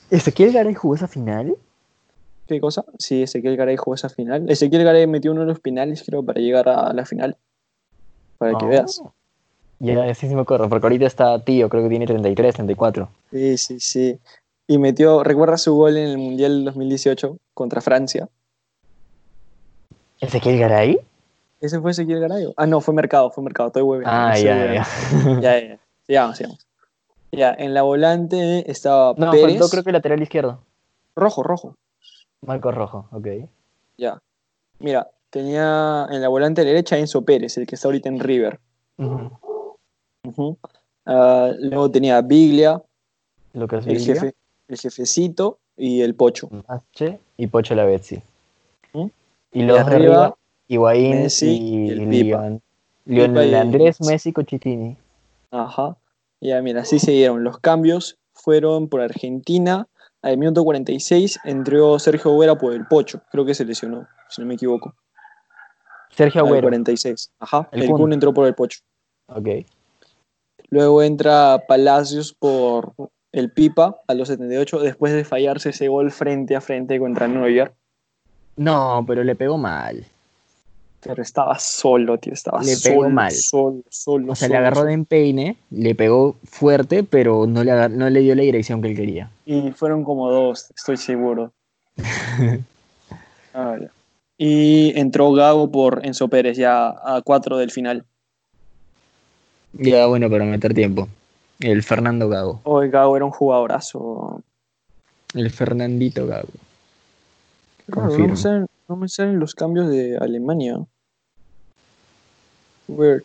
¿Ezequiel 0.09 0.53
Garay 0.53 0.73
jugó 0.75 0.95
esa 0.95 1.09
final? 1.09 1.57
¿Qué 2.47 2.61
cosa? 2.61 2.85
Sí, 2.99 3.23
Ezequiel 3.23 3.57
Garay 3.57 3.75
jugó 3.75 3.95
esa 3.95 4.07
final. 4.07 4.49
Ezequiel 4.49 4.85
Garay 4.85 5.07
metió 5.07 5.33
uno 5.33 5.41
de 5.41 5.47
los 5.47 5.59
penales, 5.59 6.03
creo, 6.05 6.23
para 6.23 6.39
llegar 6.39 6.69
a 6.69 6.93
la 6.93 7.05
final. 7.05 7.35
Para 8.37 8.57
que 8.57 8.65
Ah. 8.65 8.69
veas. 8.69 9.01
Ya, 9.79 10.15
sí, 10.15 10.29
sí 10.29 10.35
me 10.35 10.41
acuerdo, 10.43 10.69
porque 10.69 10.85
ahorita 10.85 11.05
está 11.05 11.37
tío, 11.43 11.67
creo 11.67 11.83
que 11.83 11.89
tiene 11.89 12.07
33, 12.07 12.55
34. 12.55 13.09
Sí, 13.29 13.57
sí, 13.57 13.79
sí. 13.81 14.17
Y 14.67 14.77
metió, 14.77 15.21
¿recuerdas 15.21 15.63
su 15.63 15.75
gol 15.75 15.97
en 15.97 16.07
el 16.11 16.17
Mundial 16.17 16.63
2018 16.63 17.37
contra 17.53 17.81
Francia? 17.81 18.29
¿Ezequiel 20.21 20.59
Garay? 20.59 20.97
¿Ese 21.65 21.79
fue 21.81 21.91
Ezequiel 21.91 22.19
Garay? 22.19 22.53
Ah, 22.57 22.67
no, 22.67 22.79
fue 22.81 22.93
Mercado, 22.93 23.31
fue 23.31 23.43
Mercado, 23.43 23.67
estoy 23.67 23.81
hueveando, 23.81 24.11
Ah, 24.15 24.37
ya, 24.37 24.73
ya. 24.73 24.87
Ya, 25.41 25.59
ya. 25.59 25.79
Sigamos, 26.05 26.37
sigamos. 26.37 26.67
Ya, 27.31 27.53
en 27.57 27.73
la 27.73 27.81
volante 27.81 28.69
estaba 28.71 29.13
No, 29.17 29.31
Pérez. 29.31 29.57
faltó 29.57 29.69
creo 29.69 29.83
que 29.83 29.91
lateral 29.91 30.21
izquierdo. 30.21 30.59
Rojo, 31.15 31.43
rojo. 31.43 31.75
Marco 32.41 32.71
Rojo, 32.71 33.07
ok. 33.11 33.27
Ya. 33.97 34.21
Mira, 34.79 35.09
tenía 35.31 36.07
en 36.11 36.21
la 36.21 36.27
volante 36.27 36.63
derecha 36.63 36.97
Enzo 36.97 37.23
Pérez, 37.23 37.57
el 37.57 37.65
que 37.65 37.75
está 37.75 37.87
ahorita 37.87 38.09
en 38.09 38.19
River. 38.19 38.59
Ah, 41.05 41.51
luego 41.59 41.89
tenía 41.91 42.21
Biglia, 42.21 42.81
Lucas 43.53 43.85
el, 43.87 43.95
Villa, 43.95 44.13
jefe, 44.13 44.35
el 44.67 44.77
jefecito 44.77 45.59
y 45.77 46.01
el 46.01 46.15
Pocho. 46.15 46.49
Mache 46.67 47.19
y 47.37 47.47
Pocho 47.47 47.75
Lavezzi. 47.75 48.21
¿Mm? 48.93 49.07
Y 49.51 49.63
los 49.63 49.75
de 49.77 49.81
arriba, 49.81 49.95
arriba, 50.25 50.37
Higuaín 50.67 51.23
Messi 51.23 51.47
y, 51.47 51.91
y. 51.91 52.23
Leon- 52.23 52.61
Lionel 53.05 53.31
Pipa 53.45 53.45
y- 53.45 53.53
Andrés 53.55 54.01
Messi 54.01 54.33
Cochitini. 54.33 54.97
Ajá. 55.51 55.95
Ya, 56.41 56.61
mira, 56.61 56.81
así 56.81 56.99
se 56.99 57.11
dieron. 57.11 57.43
Los 57.43 57.59
cambios 57.59 58.17
fueron 58.33 58.87
por 58.89 59.01
Argentina. 59.01 59.87
Al 60.21 60.37
minuto 60.37 60.63
46 60.63 61.39
entró 61.43 61.99
Sergio 61.99 62.35
Vera 62.37 62.55
por 62.57 62.73
el 62.73 62.87
Pocho. 62.87 63.21
Creo 63.31 63.45
que 63.45 63.53
se 63.53 63.63
lesionó, 63.63 64.07
si 64.29 64.41
no 64.41 64.47
me 64.47 64.55
equivoco. 64.55 64.95
Sergio 66.11 66.41
Al 66.41 66.47
Agüero. 66.47 66.65
46. 66.67 67.31
Ajá. 67.39 67.69
El 67.71 67.83
El. 67.83 67.89
Kun 67.91 68.11
entró 68.13 68.33
por 68.33 68.47
el 68.47 68.55
Pocho. 68.55 68.79
Ok. 69.27 69.47
Luego 70.69 71.03
entra 71.03 71.63
Palacios 71.67 72.33
por 72.33 72.93
el 73.31 73.51
Pipa 73.51 74.01
a 74.07 74.13
los 74.15 74.29
78 74.29 74.79
después 74.79 75.13
de 75.13 75.25
fallarse 75.25 75.69
ese 75.69 75.87
gol 75.89 76.11
frente 76.11 76.55
a 76.55 76.61
frente 76.61 76.97
contra 76.99 77.27
Neuer. 77.27 77.73
No, 78.55 79.03
pero 79.07 79.23
le 79.23 79.35
pegó 79.35 79.57
mal. 79.57 80.05
Pero 81.05 81.21
estaba 81.21 81.59
solo, 81.59 82.17
tío, 82.17 82.33
estaba 82.33 82.63
Le 82.63 82.75
solo, 82.75 82.95
pegó 82.95 83.09
mal. 83.11 83.31
solo, 83.31 83.83
solo, 83.89 84.31
O 84.31 84.35
sea, 84.35 84.47
le 84.49 84.57
agarró 84.57 84.83
de 84.85 84.93
empeine, 84.93 85.55
le 85.69 85.93
pegó 85.93 86.35
fuerte, 86.43 87.03
pero 87.03 87.45
no 87.45 87.63
le, 87.63 87.89
no 87.89 88.09
le 88.09 88.21
dio 88.21 88.33
la 88.33 88.41
dirección 88.41 88.81
que 88.81 88.89
él 88.89 88.95
quería. 88.95 89.29
Y 89.45 89.71
fueron 89.71 90.03
como 90.03 90.31
dos, 90.31 90.71
estoy 90.75 90.97
seguro. 90.97 91.51
Ah. 93.57 93.77
Y 94.37 94.91
entró 94.99 95.31
Gago 95.31 95.71
por 95.71 96.05
Enzo 96.05 96.27
Pérez 96.27 96.57
ya 96.57 96.89
a 96.89 97.21
cuatro 97.23 97.57
del 97.57 97.71
final. 97.71 98.03
Ya, 99.71 100.07
bueno, 100.07 100.29
para 100.29 100.43
meter 100.43 100.73
tiempo. 100.73 101.07
El 101.61 101.81
Fernando 101.83 102.27
Gago. 102.27 102.59
Hoy 102.63 102.89
Gago 102.89 103.15
era 103.15 103.23
un 103.23 103.31
jugadorazo. 103.31 104.41
El 105.33 105.51
Fernandito 105.51 106.27
Gago. 106.27 106.49
Claro, 107.89 108.17
no 108.17 108.27
me, 108.27 108.35
salen, 108.35 108.67
no 108.89 108.95
me 108.97 109.07
salen 109.07 109.39
los 109.39 109.55
cambios 109.55 109.89
de 109.89 110.17
Alemania. 110.17 110.79
Weird. 112.87 113.23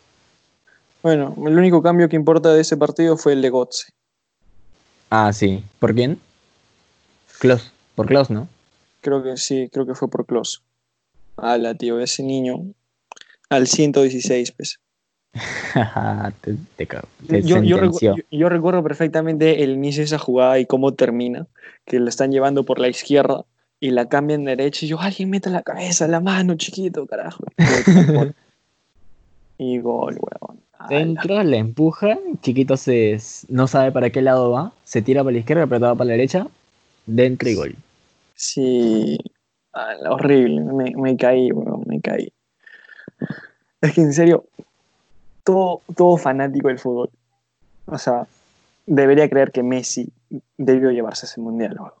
Bueno, 1.03 1.33
el 1.47 1.57
único 1.57 1.81
cambio 1.81 2.07
que 2.09 2.15
importa 2.15 2.53
de 2.53 2.61
ese 2.61 2.77
partido 2.77 3.17
fue 3.17 3.33
el 3.33 3.41
de 3.41 3.49
Gotze. 3.49 3.85
Ah, 5.09 5.33
sí. 5.33 5.63
¿Por 5.79 5.93
quién? 5.95 6.19
Klaus. 7.39 7.71
Por 7.95 8.07
Klaus, 8.07 8.29
¿no? 8.29 8.47
Creo 9.01 9.23
que 9.23 9.35
sí, 9.37 9.67
creo 9.71 9.85
que 9.85 9.95
fue 9.95 10.09
por 10.09 10.25
Klos. 10.25 10.63
Ala, 11.37 11.73
tío, 11.73 11.99
ese 11.99 12.21
niño. 12.23 12.57
Al 13.49 13.67
116, 13.67 14.51
pues. 14.51 14.79
te, 16.41 16.55
te 16.75 16.87
cago. 16.87 17.07
Te 17.27 17.41
Yo, 17.41 17.61
yo, 17.63 17.77
recu- 17.77 17.93
sentenció. 17.99 18.15
yo- 18.17 18.23
yo 18.37 18.49
recuerdo 18.49 18.83
perfectamente 18.83 19.63
el 19.63 19.71
inicio 19.71 20.01
de 20.01 20.05
esa 20.05 20.19
jugada 20.19 20.59
y 20.59 20.65
cómo 20.65 20.93
termina. 20.93 21.47
Que 21.85 21.99
la 21.99 22.09
están 22.09 22.31
llevando 22.31 22.63
por 22.63 22.79
la 22.79 22.87
izquierda 22.89 23.45
y 23.79 23.89
la 23.91 24.07
cambian 24.07 24.43
derecha. 24.45 24.85
Y 24.85 24.89
yo, 24.89 24.99
alguien 25.01 25.29
mete 25.31 25.49
la 25.49 25.63
cabeza, 25.63 26.07
la 26.07 26.19
mano, 26.19 26.55
chiquito, 26.55 27.07
carajo. 27.07 27.43
Y 29.63 29.77
gol, 29.77 30.17
weón. 30.19 30.59
Dentro 30.89 31.43
la 31.43 31.57
empuja, 31.57 32.17
chiquito 32.41 32.77
se 32.77 33.19
no 33.47 33.67
sabe 33.67 33.91
para 33.91 34.09
qué 34.09 34.23
lado 34.23 34.49
va, 34.49 34.73
se 34.85 35.03
tira 35.03 35.23
para 35.23 35.33
la 35.33 35.37
izquierda, 35.37 35.65
apretado 35.65 35.95
para 35.95 36.07
la 36.07 36.13
derecha, 36.13 36.47
dentro 37.05 37.47
y 37.47 37.53
gol. 37.53 37.75
Sí, 38.33 39.19
horrible, 40.09 40.61
me, 40.61 40.93
me 40.95 41.15
caí, 41.15 41.51
weón, 41.51 41.83
me 41.85 42.01
caí. 42.01 42.33
Es 43.81 43.93
que 43.93 44.01
en 44.01 44.13
serio, 44.13 44.45
todo, 45.43 45.81
todo 45.95 46.17
fanático 46.17 46.69
del 46.69 46.79
fútbol, 46.79 47.11
o 47.85 47.99
sea, 47.99 48.25
debería 48.87 49.29
creer 49.29 49.51
que 49.51 49.61
Messi 49.61 50.11
debió 50.57 50.89
llevarse 50.89 51.27
ese 51.27 51.39
mundial, 51.39 51.77
weón. 51.79 51.93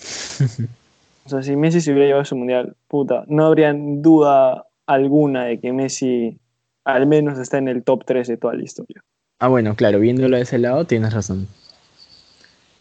O 1.26 1.28
sea, 1.28 1.42
si 1.44 1.54
Messi 1.54 1.80
se 1.80 1.92
hubiera 1.92 2.06
llevado 2.06 2.22
ese 2.22 2.34
mundial, 2.34 2.74
puta, 2.88 3.24
no 3.28 3.46
habría 3.46 3.72
duda 3.72 4.66
alguna 4.86 5.44
de 5.44 5.60
que 5.60 5.72
Messi 5.72 6.39
al 6.84 7.06
menos 7.06 7.38
está 7.38 7.58
en 7.58 7.68
el 7.68 7.82
top 7.82 8.04
3 8.04 8.28
de 8.28 8.36
toda 8.36 8.54
la 8.54 8.62
historia. 8.62 9.02
Ah, 9.38 9.48
bueno, 9.48 9.74
claro, 9.74 10.00
viéndolo 10.00 10.36
de 10.36 10.42
ese 10.42 10.58
lado 10.58 10.84
tienes 10.84 11.12
razón. 11.12 11.48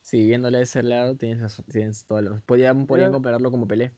Sí, 0.02 0.26
viéndolo 0.26 0.58
de 0.58 0.64
ese 0.64 0.84
lado 0.84 1.16
tienes 1.16 1.42
razón, 1.42 1.66
tienes 1.72 2.06
razón. 2.08 2.44
Podrían, 2.46 2.88
podrían 2.88 3.12
compararlo 3.12 3.52
como 3.52 3.68
Pelé. 3.68 3.92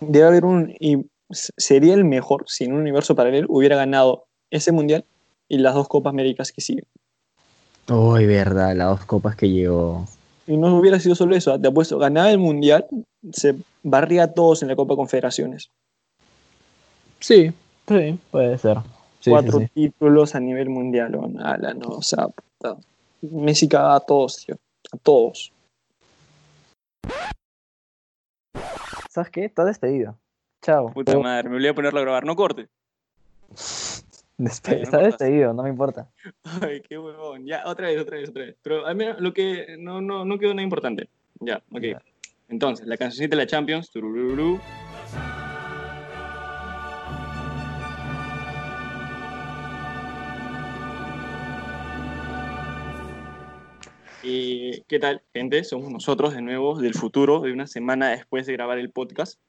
Debe 0.00 0.26
haber 0.26 0.44
un. 0.44 0.74
Y 0.80 1.06
sería 1.28 1.94
el 1.94 2.04
mejor 2.04 2.44
si 2.46 2.64
en 2.64 2.72
un 2.72 2.80
universo 2.80 3.14
paralelo 3.14 3.46
hubiera 3.50 3.76
ganado 3.76 4.24
ese 4.50 4.72
mundial 4.72 5.04
y 5.48 5.58
las 5.58 5.74
dos 5.74 5.88
Copas 5.88 6.10
Américas 6.10 6.52
que 6.52 6.60
siguen. 6.60 6.86
Uy, 7.90 8.26
verdad, 8.26 8.76
las 8.76 8.88
dos 8.88 9.04
copas 9.04 9.34
que 9.34 9.50
llegó. 9.50 10.06
Y 10.46 10.56
no 10.56 10.76
hubiera 10.76 11.00
sido 11.00 11.14
solo 11.14 11.34
eso, 11.34 11.58
te 11.60 11.68
apuesto, 11.68 11.98
ganaba 11.98 12.30
el 12.30 12.38
mundial, 12.38 12.86
se 13.32 13.56
barría 13.82 14.24
a 14.24 14.32
todos 14.32 14.62
en 14.62 14.68
la 14.68 14.76
Copa 14.76 14.96
Confederaciones. 14.96 15.70
Sí, 17.18 17.52
sí, 17.88 18.18
puede 18.30 18.58
ser. 18.58 18.78
Sí, 19.20 19.30
Cuatro 19.30 19.58
sí. 19.60 19.68
títulos 19.68 20.34
a 20.34 20.40
nivel 20.40 20.70
mundial, 20.70 21.14
weón. 21.14 21.40
Ala, 21.40 21.74
no, 21.74 21.88
o 21.88 22.02
sea, 22.02 22.28
puta. 22.28 22.76
Messi 23.22 23.68
caga 23.68 23.96
a 23.96 24.00
todos, 24.00 24.44
tío. 24.44 24.56
A 24.92 24.96
todos. 24.96 25.52
¿Sabes 29.10 29.30
qué? 29.30 29.44
Está 29.44 29.64
despedido. 29.64 30.16
Chao. 30.62 30.92
Puta 30.92 31.18
madre, 31.18 31.48
me 31.48 31.56
olvidé 31.56 31.74
ponerlo 31.74 31.98
a 32.00 32.02
grabar, 32.02 32.24
no 32.24 32.36
corte. 32.36 32.68
Despe- 34.38 34.38
no 34.38 34.46
está 34.48 34.74
importa. 34.74 34.98
despedido, 35.02 35.52
no 35.52 35.62
me 35.64 35.68
importa. 35.68 36.08
Ay, 36.62 36.80
qué 36.80 36.98
huevón. 36.98 37.44
Ya, 37.44 37.62
otra 37.66 37.88
vez, 37.88 38.00
otra 38.00 38.16
vez, 38.16 38.30
otra 38.30 38.44
vez. 38.46 38.56
Pero 38.62 38.86
al 38.86 38.94
menos 38.96 39.20
lo 39.20 39.34
que 39.34 39.76
no, 39.78 40.00
no, 40.00 40.24
no 40.24 40.38
quedó 40.38 40.54
nada 40.54 40.62
importante. 40.62 41.08
Ya, 41.40 41.62
ok. 41.72 41.82
Ya. 41.82 42.02
Entonces, 42.48 42.86
la 42.86 42.96
cancioncita 42.96 43.36
de 43.36 43.42
la 43.42 43.46
Champions. 43.46 43.90
turururú. 43.90 44.58
Y, 54.30 54.82
¿Qué 54.82 55.00
tal, 55.00 55.22
gente? 55.34 55.64
Somos 55.64 55.90
nosotros 55.90 56.32
de 56.34 56.40
nuevo 56.40 56.78
del 56.78 56.94
futuro, 56.94 57.40
de 57.40 57.52
una 57.52 57.66
semana 57.66 58.10
después 58.10 58.46
de 58.46 58.52
grabar 58.52 58.78
el 58.78 58.90
podcast. 58.90 59.40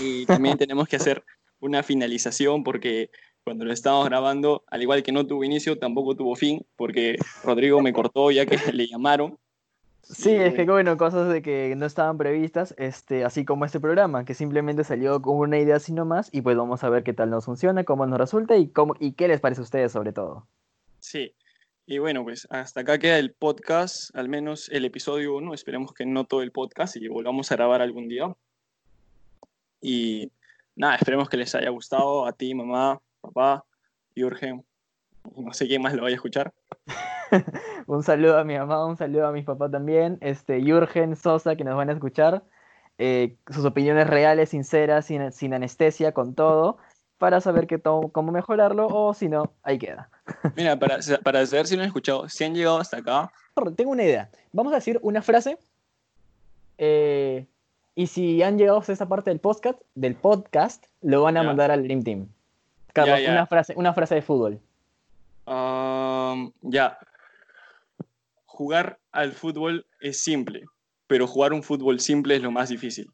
Y 0.00 0.24
también 0.24 0.56
tenemos 0.58 0.88
que 0.88 0.96
hacer 0.96 1.22
una 1.60 1.82
finalización 1.82 2.64
porque 2.64 3.10
cuando 3.44 3.66
lo 3.66 3.74
estábamos 3.74 4.06
grabando, 4.06 4.64
al 4.68 4.80
igual 4.80 5.02
que 5.02 5.12
no 5.12 5.26
tuvo 5.26 5.44
inicio, 5.44 5.78
tampoco 5.78 6.16
tuvo 6.16 6.34
fin, 6.34 6.64
porque 6.76 7.16
Rodrigo 7.44 7.82
me 7.82 7.92
cortó 7.92 8.30
ya 8.30 8.46
que 8.46 8.58
le 8.72 8.88
llamaron. 8.88 9.36
Sí, 10.00 10.30
es 10.30 10.54
que 10.54 10.64
bueno, 10.64 10.96
cosas 10.96 11.30
de 11.30 11.42
que 11.42 11.74
no 11.76 11.84
estaban 11.84 12.16
previstas, 12.16 12.74
este, 12.78 13.22
así 13.22 13.44
como 13.44 13.66
este 13.66 13.80
programa, 13.80 14.24
que 14.24 14.32
simplemente 14.32 14.82
salió 14.82 15.20
con 15.20 15.36
una 15.36 15.58
idea 15.58 15.76
así 15.76 15.92
nomás, 15.92 16.30
y 16.32 16.40
pues 16.40 16.56
vamos 16.56 16.82
a 16.84 16.88
ver 16.88 17.02
qué 17.02 17.12
tal 17.12 17.28
nos 17.28 17.44
funciona, 17.44 17.84
cómo 17.84 18.06
nos 18.06 18.18
resulta 18.18 18.56
y 18.56 18.68
cómo, 18.68 18.94
y 18.98 19.12
qué 19.12 19.28
les 19.28 19.40
parece 19.40 19.60
a 19.60 19.64
ustedes 19.64 19.92
sobre 19.92 20.12
todo. 20.12 20.46
Sí. 21.00 21.34
Y 21.88 21.98
bueno, 21.98 22.24
pues 22.24 22.48
hasta 22.50 22.80
acá 22.80 22.98
queda 22.98 23.16
el 23.16 23.32
podcast, 23.32 24.14
al 24.16 24.28
menos 24.28 24.68
el 24.70 24.84
episodio 24.84 25.36
1. 25.36 25.54
Esperemos 25.54 25.92
que 25.94 26.04
no 26.04 26.24
todo 26.24 26.42
el 26.42 26.50
podcast 26.50 26.96
y 26.96 27.06
volvamos 27.06 27.52
a 27.52 27.54
grabar 27.54 27.80
algún 27.80 28.08
día. 28.08 28.34
Y 29.80 30.32
nada, 30.74 30.96
esperemos 30.96 31.28
que 31.28 31.36
les 31.36 31.54
haya 31.54 31.70
gustado 31.70 32.26
a 32.26 32.32
ti, 32.32 32.56
mamá, 32.56 33.00
papá, 33.20 33.64
Jürgen. 34.16 34.64
y 35.36 35.44
No 35.44 35.52
sé 35.52 35.68
quién 35.68 35.80
más 35.80 35.94
lo 35.94 36.02
vaya 36.02 36.14
a 36.14 36.16
escuchar. 36.16 36.52
Un 37.86 38.02
saludo 38.02 38.36
a 38.36 38.42
mi 38.42 38.58
mamá, 38.58 38.84
un 38.84 38.96
saludo 38.96 39.28
a 39.28 39.32
mis 39.32 39.44
papás 39.44 39.70
también, 39.70 40.18
este, 40.20 40.60
Jürgen, 40.60 41.14
Sosa, 41.14 41.54
que 41.54 41.62
nos 41.62 41.76
van 41.76 41.90
a 41.90 41.92
escuchar, 41.92 42.42
eh, 42.98 43.36
sus 43.48 43.64
opiniones 43.64 44.08
reales, 44.08 44.48
sinceras, 44.48 45.06
sin, 45.06 45.30
sin 45.30 45.54
anestesia, 45.54 46.10
con 46.12 46.34
todo, 46.34 46.78
para 47.18 47.40
saber 47.40 47.66
qué 47.66 47.78
to- 47.78 48.10
cómo 48.12 48.32
mejorarlo, 48.32 48.86
o 48.88 49.14
si 49.14 49.28
no, 49.28 49.52
ahí 49.62 49.78
queda. 49.78 50.08
Mira, 50.56 50.78
para, 50.78 50.98
para 51.22 51.46
saber 51.46 51.66
si 51.66 51.76
lo 51.76 51.82
han 51.82 51.88
escuchado, 51.88 52.28
si 52.28 52.44
han 52.44 52.54
llegado 52.54 52.78
hasta 52.78 52.98
acá, 52.98 53.30
Tengo 53.76 53.90
una 53.92 54.04
idea. 54.04 54.28
Vamos 54.52 54.72
a 54.72 54.76
decir 54.76 54.98
una 55.02 55.22
frase. 55.22 55.58
eh, 56.78 57.46
y 57.94 58.08
si 58.08 58.42
han 58.42 58.58
llegado 58.58 58.78
hasta 58.78 58.92
esa 58.92 59.08
parte 59.08 59.30
del 59.30 59.40
podcast, 59.40 59.80
del 59.94 60.14
podcast, 60.14 60.84
lo 61.00 61.22
van 61.22 61.38
a 61.38 61.42
mandar 61.42 61.70
al 61.70 61.82
Dream 61.84 62.02
Team. 62.04 62.28
Carlos. 62.92 63.20
Una, 63.26 63.46
frase, 63.46 63.74
una 63.76 63.94
frase 63.94 64.14
de 64.16 64.22
fútbol. 64.22 64.60
um, 65.46 66.52
ya. 66.60 66.98
Jugar 68.44 68.98
al 69.12 69.32
fútbol 69.32 69.86
es 70.00 70.18
simple, 70.22 70.64
pero 71.06 71.26
jugar 71.26 71.52
un 71.54 71.62
fútbol 71.62 72.00
simple 72.00 72.36
es 72.36 72.42
lo 72.42 72.50
más 72.50 72.68
difícil. 72.68 73.10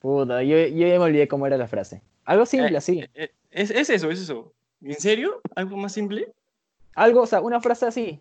Puta, 0.00 0.42
yo, 0.42 0.56
yo 0.56 0.86
ya 0.86 0.98
me 0.98 1.04
olvidé 1.04 1.28
cómo 1.28 1.46
era 1.46 1.56
la 1.56 1.68
frase. 1.68 2.02
Algo 2.24 2.46
simple, 2.46 2.72
Eh, 2.72 2.76
así. 2.76 3.04
eh, 3.14 3.30
Es, 3.50 3.70
es 3.70 3.88
eso, 3.90 4.10
es 4.10 4.20
eso. 4.20 4.52
¿En 4.82 4.94
serio? 4.94 5.40
¿Algo 5.54 5.76
más 5.76 5.92
simple? 5.92 6.32
Algo, 6.94 7.22
o 7.22 7.26
sea, 7.26 7.40
una 7.40 7.60
frase 7.60 7.86
así. 7.86 8.20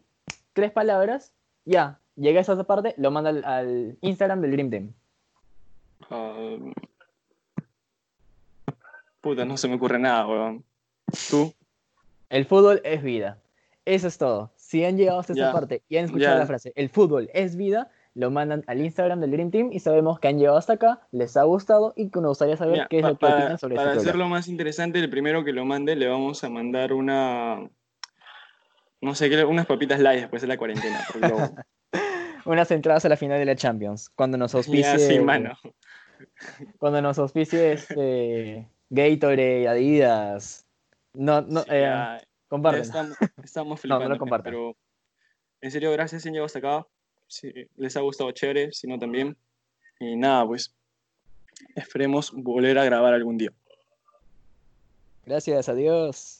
Tres 0.53 0.71
palabras. 0.71 1.33
Ya. 1.65 1.99
Llega 2.15 2.39
a 2.39 2.41
esa 2.41 2.61
parte, 2.65 2.93
lo 2.97 3.11
manda 3.11 3.29
al, 3.29 3.45
al 3.45 3.97
Instagram 4.01 4.41
del 4.41 4.51
Dream 4.51 4.69
Team. 4.69 4.93
Um, 6.09 6.73
puta, 9.21 9.45
no 9.45 9.57
se 9.57 9.67
me 9.67 9.75
ocurre 9.75 9.99
nada, 9.99 10.27
weón. 10.27 10.63
¿Tú? 11.29 11.53
El 12.29 12.45
fútbol 12.45 12.81
es 12.83 13.01
vida. 13.03 13.37
Eso 13.85 14.07
es 14.07 14.17
todo. 14.17 14.51
Si 14.55 14.83
han 14.83 14.97
llegado 14.97 15.19
hasta 15.19 15.33
Ya, 15.33 15.45
esa 15.45 15.53
parte 15.53 15.81
y 15.89 15.97
han 15.97 16.05
escuchado 16.05 16.37
la 16.37 16.45
frase, 16.45 16.73
el 16.75 16.89
fútbol 16.89 17.29
es 17.33 17.55
vida, 17.55 17.89
lo 18.15 18.31
mandan 18.31 18.63
al 18.67 18.81
Instagram 18.81 19.21
del 19.21 19.31
Dream 19.31 19.51
Team 19.51 19.69
y 19.71 19.79
sabemos 19.79 20.19
que 20.19 20.27
han 20.27 20.39
llegado 20.39 20.57
hasta 20.57 20.73
acá, 20.73 21.07
les 21.11 21.37
ha 21.37 21.43
gustado 21.43 21.93
y 21.95 22.09
que 22.09 22.19
nos 22.19 22.29
gustaría 22.29 22.57
saber 22.57 22.73
Mira, 22.73 22.87
qué 22.89 22.97
es 22.97 23.03
lo 23.03 23.17
que 23.17 23.25
opinan 23.25 23.57
sobre 23.57 23.75
para 23.75 23.91
este 23.91 24.01
hacerlo 24.01 24.27
más 24.27 24.47
interesante, 24.47 24.99
el 24.99 25.09
primero 25.09 25.43
que 25.43 25.53
lo 25.53 25.65
mande 25.65 25.95
le 25.95 26.07
vamos 26.07 26.43
a 26.43 26.49
mandar 26.49 26.93
una. 26.93 27.69
No 29.01 29.15
sé 29.15 29.29
qué, 29.29 29.45
unas 29.45 29.65
papitas 29.65 29.99
light 29.99 30.21
después 30.21 30.41
de 30.41 30.47
la 30.47 30.57
cuarentena. 30.57 30.99
Unas 32.45 32.71
entradas 32.71 33.05
a 33.05 33.09
la 33.09 33.17
final 33.17 33.37
de 33.37 33.45
la 33.45 33.55
Champions. 33.55 34.09
Cuando 34.09 34.37
nos 34.37 34.55
auspicie, 34.55 34.81
ya, 34.81 34.97
sí, 34.97 35.19
mano. 35.19 35.53
cuando 36.79 37.01
nos 37.01 37.19
auspicie 37.19 37.73
este, 37.73 38.67
Gatorade, 38.89 39.67
Adidas. 39.67 40.65
No, 41.13 41.41
no, 41.41 41.61
Sí, 41.61 41.69
eh, 41.71 42.17
estamos, 42.49 43.17
estamos 43.43 43.85
No, 43.85 43.99
no 43.99 44.09
lo 44.09 44.15
flipando. 44.15 44.17
compartan. 44.17 44.51
pero 44.51 44.77
en 45.61 45.71
serio, 45.71 45.91
gracias, 45.91 46.25
llegado 46.25 46.45
hasta 46.45 46.59
acá. 46.59 46.87
Si 47.29 47.53
les 47.77 47.95
ha 47.95 48.01
gustado 48.01 48.31
chévere, 48.31 48.73
si 48.73 48.87
no 48.87 48.99
también. 48.99 49.37
Y 49.99 50.15
nada, 50.15 50.45
pues 50.45 50.75
esperemos 51.75 52.31
volver 52.33 52.77
a 52.77 52.83
grabar 52.83 53.13
algún 53.13 53.37
día. 53.37 53.53
Gracias, 55.25 55.69
adiós. 55.69 56.38